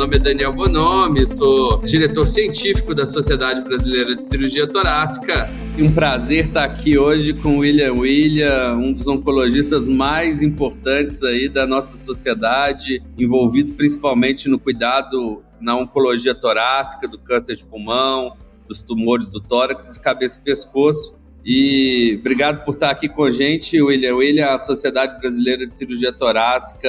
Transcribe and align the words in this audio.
nome 0.00 0.16
é 0.16 0.18
Daniel 0.18 0.54
Bonomi, 0.54 1.28
sou 1.28 1.82
diretor 1.82 2.24
científico 2.26 2.94
da 2.94 3.04
Sociedade 3.04 3.60
Brasileira 3.60 4.16
de 4.16 4.24
Cirurgia 4.24 4.66
Torácica. 4.66 5.50
E 5.76 5.82
um 5.82 5.92
prazer 5.92 6.46
estar 6.46 6.64
aqui 6.64 6.96
hoje 6.96 7.34
com 7.34 7.58
o 7.58 7.58
William 7.58 7.92
William, 7.92 8.76
um 8.76 8.94
dos 8.94 9.06
oncologistas 9.06 9.90
mais 9.90 10.42
importantes 10.42 11.22
aí 11.22 11.50
da 11.50 11.66
nossa 11.66 11.98
sociedade, 11.98 13.02
envolvido 13.18 13.74
principalmente 13.74 14.48
no 14.48 14.58
cuidado 14.58 15.42
na 15.60 15.76
oncologia 15.76 16.34
torácica, 16.34 17.06
do 17.06 17.18
câncer 17.18 17.56
de 17.56 17.66
pulmão, 17.66 18.34
dos 18.66 18.80
tumores 18.80 19.30
do 19.30 19.38
tórax, 19.38 19.92
de 19.92 20.00
cabeça 20.00 20.38
e 20.40 20.42
pescoço. 20.42 21.14
E 21.44 22.16
obrigado 22.20 22.64
por 22.64 22.72
estar 22.72 22.88
aqui 22.88 23.06
com 23.06 23.24
a 23.24 23.30
gente, 23.30 23.82
William. 23.82 24.14
William, 24.14 24.46
a 24.46 24.56
Sociedade 24.56 25.20
Brasileira 25.20 25.66
de 25.66 25.74
Cirurgia 25.74 26.10
Torácica 26.10 26.88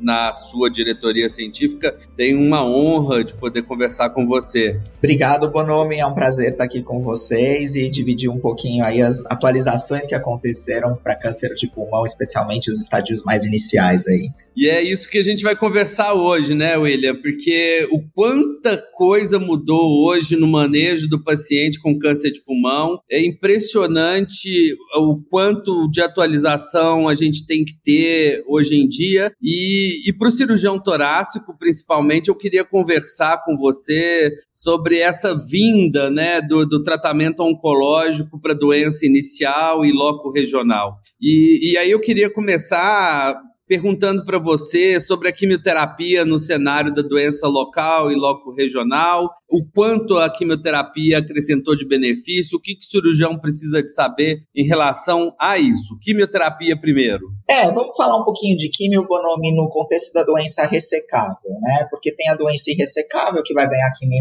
na 0.00 0.32
sua 0.32 0.70
diretoria 0.70 1.28
científica. 1.28 1.96
Tenho 2.16 2.40
uma 2.40 2.64
honra 2.64 3.24
de 3.24 3.34
poder 3.34 3.62
conversar 3.62 4.10
com 4.10 4.26
você. 4.26 4.80
Obrigado, 4.98 5.50
Bonomi. 5.50 5.98
É 5.98 6.06
um 6.06 6.14
prazer 6.14 6.52
estar 6.52 6.64
aqui 6.64 6.82
com 6.82 7.02
vocês 7.02 7.76
e 7.76 7.88
dividir 7.88 8.28
um 8.28 8.38
pouquinho 8.38 8.84
aí 8.84 9.02
as 9.02 9.24
atualizações 9.26 10.06
que 10.06 10.14
aconteceram 10.14 10.96
para 10.96 11.14
câncer 11.14 11.54
de 11.54 11.68
pulmão, 11.68 12.04
especialmente 12.04 12.70
os 12.70 12.80
estádios 12.80 13.22
mais 13.22 13.44
iniciais 13.44 14.06
aí. 14.06 14.28
E 14.56 14.68
é 14.68 14.82
isso 14.82 15.08
que 15.08 15.18
a 15.18 15.22
gente 15.22 15.42
vai 15.42 15.54
conversar 15.54 16.14
hoje, 16.14 16.54
né, 16.54 16.76
William? 16.76 17.14
Porque 17.16 17.86
o 17.92 18.00
quanta 18.14 18.82
coisa 18.92 19.38
mudou 19.38 20.06
hoje 20.06 20.36
no 20.36 20.46
manejo 20.46 21.08
do 21.08 21.22
paciente 21.22 21.80
com 21.80 21.98
câncer 21.98 22.30
de 22.30 22.42
pulmão. 22.42 22.98
É 23.10 23.24
impressionante 23.24 24.74
o 24.96 25.20
quanto 25.30 25.88
de 25.90 26.00
atualização 26.00 27.08
a 27.08 27.14
gente 27.14 27.46
tem 27.46 27.64
que 27.64 27.74
ter 27.84 28.42
hoje 28.46 28.76
em 28.76 28.88
dia. 28.88 29.30
E 29.42 29.85
e, 30.08 30.12
para 30.12 30.28
o 30.28 30.30
cirurgião 30.30 30.78
torácico, 30.78 31.56
principalmente, 31.58 32.28
eu 32.28 32.34
queria 32.34 32.64
conversar 32.64 33.44
com 33.44 33.56
você 33.56 34.32
sobre 34.52 34.98
essa 34.98 35.34
vinda 35.34 36.10
né, 36.10 36.40
do, 36.40 36.66
do 36.66 36.82
tratamento 36.82 37.42
oncológico 37.42 38.40
para 38.40 38.54
doença 38.54 39.04
inicial 39.06 39.84
e 39.84 39.92
loco 39.92 40.30
regional. 40.30 40.98
E, 41.20 41.72
e 41.72 41.76
aí 41.76 41.90
eu 41.90 42.00
queria 42.00 42.32
começar 42.32 43.36
perguntando 43.66 44.24
para 44.24 44.38
você 44.38 45.00
sobre 45.00 45.28
a 45.28 45.32
quimioterapia 45.32 46.24
no 46.24 46.38
cenário 46.38 46.94
da 46.94 47.02
doença 47.02 47.48
local 47.48 48.10
e 48.12 48.14
loco 48.14 48.52
regional, 48.54 49.28
o 49.48 49.64
quanto 49.64 50.16
a 50.18 50.30
quimioterapia 50.30 51.18
acrescentou 51.18 51.76
de 51.76 51.86
benefício, 51.86 52.58
o 52.58 52.60
que, 52.60 52.74
que 52.74 52.86
o 52.86 52.88
cirurgião 52.88 53.38
precisa 53.38 53.82
de 53.82 53.92
saber 53.92 54.40
em 54.54 54.64
relação 54.64 55.34
a 55.38 55.58
isso. 55.58 55.98
Quimioterapia 56.00 56.78
primeiro. 56.78 57.26
É, 57.48 57.70
vamos 57.70 57.96
falar 57.96 58.20
um 58.20 58.24
pouquinho 58.24 58.56
de 58.56 58.68
quimio, 58.68 59.06
Bonomi, 59.06 59.54
no 59.54 59.68
contexto 59.68 60.12
da 60.12 60.24
doença 60.24 60.66
ressecável, 60.66 61.52
né? 61.60 61.86
Porque 61.90 62.12
tem 62.12 62.28
a 62.28 62.34
doença 62.34 62.72
irressecável 62.72 63.40
que 63.44 63.54
vai 63.54 63.68
ganhar 63.68 63.92
quimio 63.92 64.16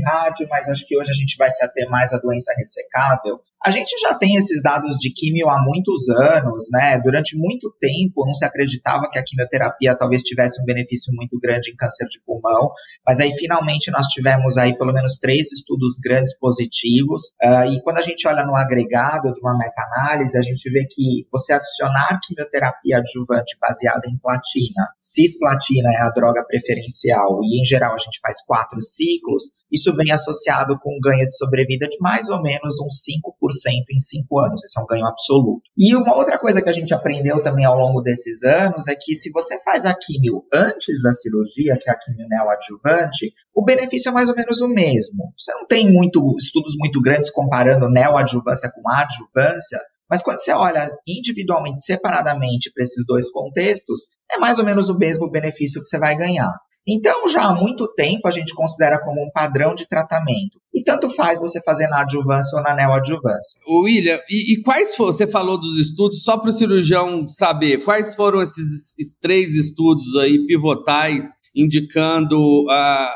mas 0.47 0.69
acho 0.69 0.85
que 0.87 0.95
hoje 0.95 1.09
a 1.09 1.15
gente 1.15 1.35
vai 1.35 1.49
se 1.49 1.63
ater 1.63 1.89
mais 1.89 2.13
à 2.13 2.19
doença 2.19 2.53
ressecável, 2.55 3.39
a 3.65 3.71
gente 3.71 3.99
já 3.99 4.13
tem 4.13 4.35
esses 4.35 4.61
dados 4.61 4.95
de 4.99 5.11
químio 5.11 5.49
há 5.49 5.59
muitos 5.59 6.07
anos, 6.09 6.67
né? 6.71 6.99
Durante 7.03 7.35
muito 7.35 7.73
tempo 7.79 8.23
não 8.23 8.33
se 8.33 8.45
acreditava 8.45 9.09
que 9.09 9.17
a 9.17 9.23
quimioterapia 9.23 9.97
talvez 9.97 10.21
tivesse 10.21 10.61
um 10.61 10.65
benefício 10.65 11.11
muito 11.15 11.39
grande 11.39 11.71
em 11.71 11.75
câncer 11.75 12.05
de 12.07 12.21
pulmão, 12.23 12.69
mas 13.03 13.19
aí 13.19 13.31
finalmente 13.31 13.89
nós 13.89 14.05
tivemos 14.05 14.59
aí 14.59 14.77
pelo 14.77 14.93
menos 14.93 15.17
três 15.17 15.51
estudos 15.51 15.97
grandes 16.03 16.37
positivos, 16.37 17.33
uh, 17.43 17.65
e 17.73 17.81
quando 17.81 17.97
a 17.97 18.01
gente 18.01 18.27
olha 18.27 18.45
no 18.45 18.55
agregado 18.55 19.33
de 19.33 19.39
uma 19.41 19.57
meta-análise, 19.57 20.37
a 20.37 20.43
gente 20.43 20.69
vê 20.69 20.85
que 20.85 21.27
você 21.31 21.53
adicionar 21.53 22.19
quimioterapia 22.23 23.01
adjuvante 23.15 23.57
baseada 23.59 24.07
em 24.07 24.17
platina, 24.17 24.89
cisplatina 25.01 25.89
é 25.93 26.01
a 26.01 26.09
droga 26.09 26.43
preferencial, 26.45 27.39
e 27.43 27.61
em 27.61 27.65
geral 27.65 27.93
a 27.93 27.97
gente 27.97 28.19
faz 28.21 28.43
quatro 28.45 28.81
ciclos, 28.81 29.43
isso 29.71 29.95
vem 29.95 30.11
associado 30.11 30.77
com 30.79 30.95
um 30.95 30.99
ganho 31.01 31.25
de 31.25 31.35
sobrevida 31.35 31.87
de 31.87 31.97
mais 31.99 32.29
ou 32.29 32.41
menos 32.41 32.79
uns 32.79 33.01
5% 33.03 33.85
em 33.91 33.99
5 33.99 34.39
anos. 34.39 34.63
Isso 34.63 34.79
é 34.79 34.83
um 34.83 34.85
ganho 34.85 35.05
absoluto. 35.05 35.63
E 35.77 35.95
uma 35.95 36.15
outra 36.15 36.37
coisa 36.37 36.61
que 36.61 36.69
a 36.69 36.71
gente 36.71 36.93
aprendeu 36.93 37.41
também 37.41 37.65
ao 37.65 37.75
longo 37.75 38.01
desses 38.01 38.43
anos 38.43 38.87
é 38.87 38.95
que 38.95 39.13
se 39.15 39.31
você 39.31 39.61
faz 39.63 39.85
a 39.85 39.93
químio 39.93 40.43
antes 40.53 41.01
da 41.01 41.11
cirurgia, 41.11 41.77
que 41.77 41.89
é 41.89 41.93
a 41.93 41.97
químio 41.97 42.27
neoadjuvante, 42.27 43.33
o 43.53 43.63
benefício 43.63 44.09
é 44.09 44.13
mais 44.13 44.29
ou 44.29 44.35
menos 44.35 44.61
o 44.61 44.67
mesmo. 44.67 45.33
Você 45.37 45.51
não 45.53 45.65
tem 45.65 45.91
muito, 45.91 46.21
estudos 46.37 46.75
muito 46.77 47.01
grandes 47.01 47.31
comparando 47.31 47.89
neoadjuvância 47.89 48.71
com 48.73 48.89
adjuvância, 48.89 49.79
mas 50.09 50.21
quando 50.21 50.39
você 50.39 50.51
olha 50.51 50.89
individualmente, 51.07 51.81
separadamente 51.81 52.71
para 52.73 52.83
esses 52.83 53.05
dois 53.05 53.29
contextos, 53.29 54.01
é 54.31 54.37
mais 54.37 54.59
ou 54.59 54.65
menos 54.65 54.89
o 54.89 54.97
mesmo 54.97 55.29
benefício 55.29 55.81
que 55.81 55.87
você 55.87 55.97
vai 55.97 56.15
ganhar. 56.17 56.53
Então, 56.87 57.27
já 57.27 57.45
há 57.45 57.55
muito 57.55 57.91
tempo, 57.95 58.27
a 58.27 58.31
gente 58.31 58.53
considera 58.53 59.03
como 59.03 59.23
um 59.23 59.31
padrão 59.31 59.73
de 59.73 59.87
tratamento. 59.87 60.59
E 60.71 60.83
tanto 60.83 61.09
faz 61.09 61.39
você 61.39 61.59
fazer 61.63 61.87
na 61.87 62.01
adjuvância 62.01 62.55
ou 62.57 62.63
na 62.63 62.75
neoadjuvância. 62.75 63.59
William, 63.67 64.19
e, 64.29 64.53
e 64.53 64.61
quais 64.61 64.95
foram, 64.95 65.11
você 65.11 65.25
falou 65.25 65.59
dos 65.59 65.79
estudos, 65.79 66.21
só 66.21 66.37
para 66.37 66.51
o 66.51 66.53
cirurgião 66.53 67.27
saber, 67.27 67.83
quais 67.83 68.13
foram 68.13 68.39
esses, 68.39 68.95
esses 68.99 69.17
três 69.17 69.55
estudos 69.55 70.15
aí 70.17 70.45
pivotais 70.45 71.25
indicando 71.55 72.65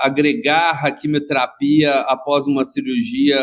agregar 0.02 0.86
a 0.86 0.92
quimioterapia 0.92 1.94
após 2.02 2.48
uma 2.48 2.64
cirurgia 2.64 3.38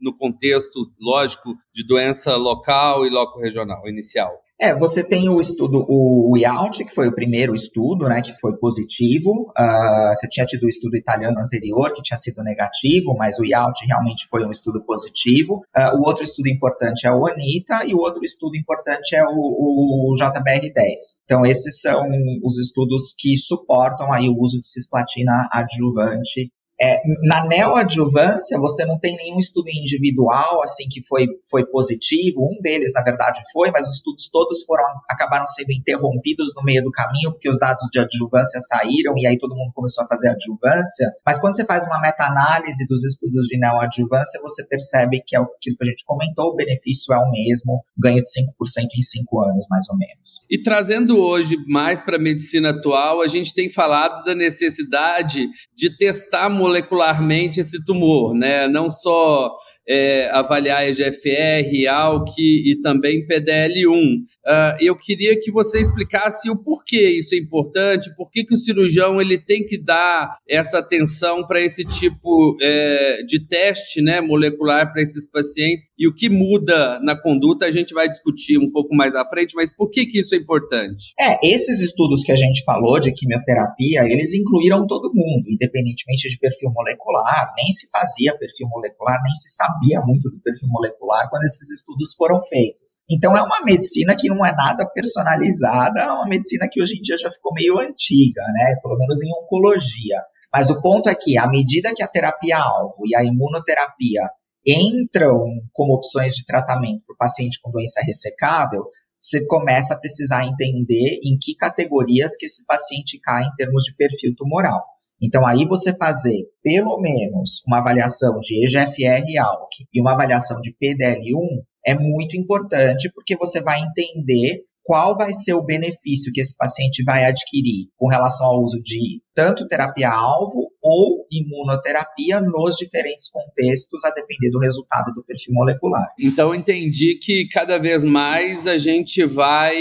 no 0.00 0.16
contexto, 0.16 0.90
lógico, 1.00 1.54
de 1.74 1.86
doença 1.86 2.36
local 2.36 3.06
e 3.06 3.10
loco 3.10 3.40
regional 3.40 3.88
inicial? 3.88 4.32
É, 4.62 4.74
você 4.74 5.02
tem 5.02 5.26
o 5.30 5.40
estudo, 5.40 5.86
o 5.88 6.36
IALT, 6.36 6.84
que 6.84 6.94
foi 6.94 7.08
o 7.08 7.14
primeiro 7.14 7.54
estudo, 7.54 8.06
né, 8.06 8.20
que 8.20 8.38
foi 8.38 8.54
positivo. 8.58 9.50
Uh, 9.58 10.08
você 10.14 10.28
tinha 10.28 10.44
tido 10.44 10.64
o 10.64 10.68
estudo 10.68 10.98
italiano 10.98 11.40
anterior, 11.40 11.94
que 11.94 12.02
tinha 12.02 12.18
sido 12.18 12.42
negativo, 12.42 13.16
mas 13.16 13.38
o 13.38 13.44
IALT 13.46 13.74
realmente 13.88 14.28
foi 14.28 14.44
um 14.44 14.50
estudo 14.50 14.84
positivo. 14.84 15.62
Uh, 15.74 15.96
o 15.96 16.06
outro 16.06 16.22
estudo 16.22 16.50
importante 16.50 17.06
é 17.06 17.10
o 17.10 17.26
ANITA 17.26 17.86
e 17.86 17.94
o 17.94 18.00
outro 18.00 18.22
estudo 18.22 18.54
importante 18.54 19.16
é 19.16 19.24
o, 19.24 19.32
o 19.32 20.14
JBR10. 20.20 21.16
Então, 21.24 21.46
esses 21.46 21.80
são 21.80 22.06
os 22.44 22.58
estudos 22.58 23.14
que 23.18 23.38
suportam 23.38 24.12
aí 24.12 24.28
o 24.28 24.38
uso 24.38 24.60
de 24.60 24.66
cisplatina 24.66 25.48
adjuvante 25.50 26.52
é, 26.80 27.02
na 27.26 27.44
neoadjuvância, 27.44 28.58
você 28.58 28.86
não 28.86 28.98
tem 28.98 29.14
nenhum 29.16 29.38
estudo 29.38 29.68
individual, 29.68 30.62
assim, 30.62 30.88
que 30.88 31.04
foi, 31.06 31.28
foi 31.50 31.66
positivo. 31.66 32.40
Um 32.40 32.60
deles, 32.62 32.92
na 32.94 33.02
verdade, 33.02 33.40
foi, 33.52 33.70
mas 33.70 33.86
os 33.86 33.96
estudos 33.96 34.28
todos 34.28 34.64
foram, 34.64 34.84
acabaram 35.08 35.46
sendo 35.46 35.72
interrompidos 35.72 36.54
no 36.56 36.62
meio 36.62 36.82
do 36.82 36.90
caminho, 36.90 37.32
porque 37.32 37.48
os 37.48 37.58
dados 37.58 37.84
de 37.92 38.00
adjuvância 38.00 38.58
saíram 38.60 39.12
e 39.18 39.26
aí 39.26 39.38
todo 39.38 39.54
mundo 39.54 39.72
começou 39.74 40.04
a 40.04 40.08
fazer 40.08 40.28
adjuvância. 40.28 41.10
Mas 41.26 41.38
quando 41.38 41.54
você 41.54 41.64
faz 41.66 41.84
uma 41.86 42.00
meta-análise 42.00 42.86
dos 42.88 43.04
estudos 43.04 43.46
de 43.46 43.58
neoadjuvância, 43.58 44.40
você 44.40 44.66
percebe 44.66 45.22
que 45.26 45.36
é 45.36 45.38
aquilo 45.38 45.76
que 45.76 45.84
a 45.84 45.86
gente 45.86 46.04
comentou, 46.06 46.52
o 46.52 46.56
benefício 46.56 47.12
é 47.12 47.18
o 47.18 47.30
mesmo, 47.30 47.84
ganho 47.98 48.22
de 48.22 48.28
5% 48.28 48.84
em 48.96 49.02
5 49.02 49.40
anos, 49.42 49.66
mais 49.68 49.86
ou 49.90 49.98
menos. 49.98 50.46
E 50.50 50.62
trazendo 50.62 51.18
hoje 51.18 51.56
mais 51.68 52.00
para 52.00 52.16
a 52.16 52.20
medicina 52.20 52.70
atual, 52.70 53.20
a 53.20 53.26
gente 53.26 53.52
tem 53.54 53.68
falado 53.68 54.24
da 54.24 54.34
necessidade 54.34 55.46
de 55.76 55.96
testar 55.96 56.48
molecularmente 56.70 57.60
esse 57.60 57.84
tumor, 57.84 58.34
né? 58.34 58.68
Não 58.68 58.88
só 58.88 59.56
é, 59.90 60.30
avaliar 60.30 60.88
EGFR, 60.88 61.88
ALK 61.90 62.32
e 62.38 62.80
também 62.80 63.26
PDL1. 63.26 63.90
Uh, 63.90 64.24
ah, 64.46 64.76
eu 64.80 64.96
queria 64.96 65.38
que 65.38 65.50
você 65.50 65.80
explicasse 65.80 66.48
o 66.48 66.62
porquê 66.62 67.10
isso 67.10 67.34
é 67.34 67.38
importante, 67.38 68.14
por 68.16 68.30
que, 68.30 68.44
que 68.44 68.54
o 68.54 68.56
cirurgião 68.56 69.20
ele 69.20 69.36
tem 69.36 69.66
que 69.66 69.76
dar 69.76 70.38
essa 70.48 70.78
atenção 70.78 71.46
para 71.46 71.60
esse 71.60 71.84
tipo 71.84 72.56
é, 72.62 73.22
de 73.24 73.46
teste 73.46 74.00
né, 74.00 74.20
molecular 74.20 74.92
para 74.92 75.02
esses 75.02 75.28
pacientes 75.28 75.88
e 75.98 76.08
o 76.08 76.14
que 76.14 76.28
muda 76.28 77.00
na 77.00 77.14
conduta 77.14 77.66
a 77.66 77.70
gente 77.70 77.92
vai 77.92 78.08
discutir 78.08 78.58
um 78.58 78.70
pouco 78.70 78.94
mais 78.94 79.14
à 79.14 79.24
frente, 79.28 79.54
mas 79.54 79.74
por 79.74 79.90
que, 79.90 80.06
que 80.06 80.20
isso 80.20 80.34
é 80.34 80.38
importante? 80.38 81.14
É, 81.18 81.38
esses 81.46 81.80
estudos 81.80 82.22
que 82.22 82.32
a 82.32 82.36
gente 82.36 82.62
falou 82.64 82.98
de 82.98 83.12
quimioterapia, 83.12 84.04
eles 84.04 84.32
incluíram 84.32 84.86
todo 84.86 85.12
mundo, 85.14 85.44
independentemente 85.48 86.28
de 86.28 86.38
perfil 86.38 86.70
molecular, 86.72 87.52
nem 87.56 87.70
se 87.72 87.88
fazia 87.90 88.36
perfil 88.38 88.68
molecular, 88.68 89.20
nem 89.22 89.34
se 89.34 89.50
sabia 89.54 89.79
sabia 89.80 90.00
muito 90.00 90.30
do 90.30 90.40
perfil 90.40 90.68
molecular 90.68 91.28
quando 91.30 91.44
esses 91.44 91.70
estudos 91.70 92.14
foram 92.14 92.40
feitos. 92.42 93.02
Então 93.10 93.36
é 93.36 93.42
uma 93.42 93.62
medicina 93.64 94.14
que 94.14 94.28
não 94.28 94.44
é 94.44 94.54
nada 94.54 94.86
personalizada, 94.86 96.00
é 96.00 96.12
uma 96.12 96.28
medicina 96.28 96.68
que 96.70 96.82
hoje 96.82 96.98
em 96.98 97.00
dia 97.00 97.16
já 97.16 97.30
ficou 97.30 97.52
meio 97.54 97.78
antiga, 97.78 98.42
né? 98.52 98.76
Pelo 98.82 98.98
menos 98.98 99.22
em 99.22 99.32
oncologia. 99.32 100.22
Mas 100.52 100.68
o 100.70 100.82
ponto 100.82 101.08
é 101.08 101.14
que, 101.14 101.38
à 101.38 101.48
medida 101.48 101.94
que 101.94 102.02
a 102.02 102.08
terapia-alvo 102.08 103.06
e 103.06 103.14
a 103.14 103.24
imunoterapia 103.24 104.22
entram 104.66 105.44
como 105.72 105.94
opções 105.94 106.34
de 106.34 106.44
tratamento 106.44 107.02
para 107.06 107.14
o 107.14 107.18
paciente 107.18 107.60
com 107.62 107.70
doença 107.70 108.02
ressecável, 108.02 108.84
você 109.18 109.46
começa 109.46 109.94
a 109.94 109.98
precisar 109.98 110.44
entender 110.44 111.20
em 111.22 111.38
que 111.40 111.54
categorias 111.54 112.36
que 112.36 112.46
esse 112.46 112.64
paciente 112.66 113.20
cai 113.20 113.44
em 113.44 113.54
termos 113.56 113.84
de 113.84 113.94
perfil 113.94 114.34
tumoral. 114.36 114.82
Então, 115.22 115.46
aí 115.46 115.66
você 115.66 115.94
fazer 115.96 116.46
pelo 116.62 116.98
menos 116.98 117.62
uma 117.66 117.78
avaliação 117.78 118.38
de 118.40 118.64
EGFR-ALK 118.64 119.86
e 119.92 120.00
uma 120.00 120.12
avaliação 120.12 120.60
de 120.60 120.74
PDL1 120.80 121.62
é 121.86 121.94
muito 121.94 122.36
importante, 122.36 123.10
porque 123.14 123.36
você 123.36 123.60
vai 123.60 123.80
entender 123.80 124.62
qual 124.90 125.16
vai 125.16 125.32
ser 125.32 125.54
o 125.54 125.64
benefício 125.64 126.32
que 126.32 126.40
esse 126.40 126.56
paciente 126.56 127.04
vai 127.04 127.24
adquirir 127.24 127.86
com 127.96 128.08
relação 128.08 128.44
ao 128.48 128.60
uso 128.60 128.82
de 128.82 129.22
tanto 129.32 129.68
terapia-alvo 129.68 130.72
ou 130.82 131.28
imunoterapia 131.30 132.40
nos 132.40 132.74
diferentes 132.74 133.30
contextos, 133.30 134.04
a 134.04 134.10
depender 134.10 134.50
do 134.50 134.58
resultado 134.58 135.14
do 135.14 135.24
perfil 135.24 135.54
molecular. 135.54 136.08
Então, 136.18 136.52
entendi 136.52 137.14
que 137.22 137.46
cada 137.46 137.78
vez 137.78 138.02
mais 138.02 138.66
a 138.66 138.78
gente 138.78 139.24
vai 139.24 139.76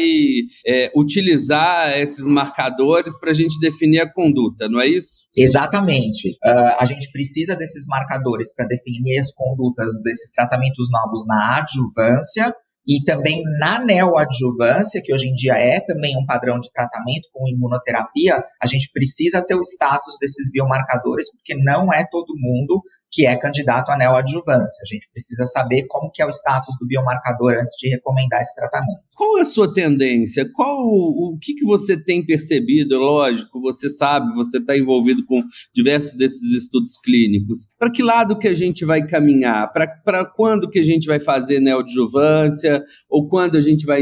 é, 0.64 0.92
utilizar 0.96 1.98
esses 1.98 2.28
marcadores 2.28 3.20
para 3.20 3.32
a 3.32 3.34
gente 3.34 3.60
definir 3.60 4.02
a 4.02 4.14
conduta, 4.14 4.70
não 4.70 4.80
é 4.80 4.86
isso? 4.86 5.28
Exatamente. 5.36 6.38
Uh, 6.46 6.76
a 6.78 6.86
gente 6.86 7.12
precisa 7.12 7.56
desses 7.56 7.88
marcadores 7.88 8.54
para 8.54 8.68
definir 8.68 9.18
as 9.18 9.34
condutas 9.34 9.90
desses 10.04 10.30
tratamentos 10.30 10.88
novos 10.92 11.26
na 11.26 11.58
adjuvância 11.58 12.54
e 12.90 13.04
também 13.04 13.44
na 13.60 13.78
neoadjuvância, 13.78 15.00
que 15.06 15.14
hoje 15.14 15.28
em 15.28 15.34
dia 15.34 15.54
é 15.54 15.80
também 15.80 16.18
um 16.18 16.26
padrão 16.26 16.60
de 16.60 16.72
tratamento 16.74 17.30
com 17.32 17.48
imunoterapia, 17.48 18.44
a 18.60 18.66
gente 18.66 18.90
precisa 18.92 19.46
ter 19.46 19.54
o 19.54 19.62
status 19.62 20.18
desses 20.20 20.52
biomarcadores, 20.52 21.32
porque 21.32 21.56
não 21.56 21.94
é 21.94 22.04
todo 22.10 22.34
mundo 22.36 22.82
que 23.12 23.26
é 23.26 23.36
candidato 23.38 23.90
à 23.90 23.98
neoadjuvância. 23.98 24.84
A 24.84 24.94
gente 24.94 25.10
precisa 25.12 25.46
saber 25.46 25.86
como 25.88 26.12
que 26.12 26.22
é 26.22 26.26
o 26.26 26.30
status 26.30 26.76
do 26.80 26.88
biomarcador 26.88 27.54
antes 27.54 27.74
de 27.80 27.90
recomendar 27.90 28.42
esse 28.42 28.56
tratamento. 28.56 29.02
Qual 29.16 29.38
é 29.38 29.42
a 29.42 29.46
sua 29.46 29.74
tendência? 29.74 30.50
Qual 30.54 30.78
o 30.80 31.38
que, 31.42 31.56
que 31.56 31.66
você 31.66 32.02
tem 32.02 32.26
percebido? 32.26 32.98
Lógico, 32.98 33.60
você 33.60 33.90
sabe, 33.90 34.34
você 34.34 34.60
está 34.60 34.78
envolvido 34.78 35.26
com 35.26 35.42
diversos 35.74 36.14
desses 36.16 36.54
estudos 36.54 36.98
clínicos. 37.04 37.68
Para 37.78 37.92
que 37.92 38.04
lado 38.04 38.38
que 38.38 38.48
a 38.48 38.54
gente 38.54 38.86
vai 38.86 39.06
caminhar? 39.06 39.72
Para 39.74 40.26
quando 40.26 40.70
que 40.70 40.80
a 40.80 40.84
gente 40.84 41.08
vai 41.08 41.20
fazer 41.20 41.60
neoadjuvância? 41.60 42.84
Ou 43.10 43.28
quando 43.28 43.58
a 43.58 43.62
gente 43.62 43.86
vai 43.86 44.02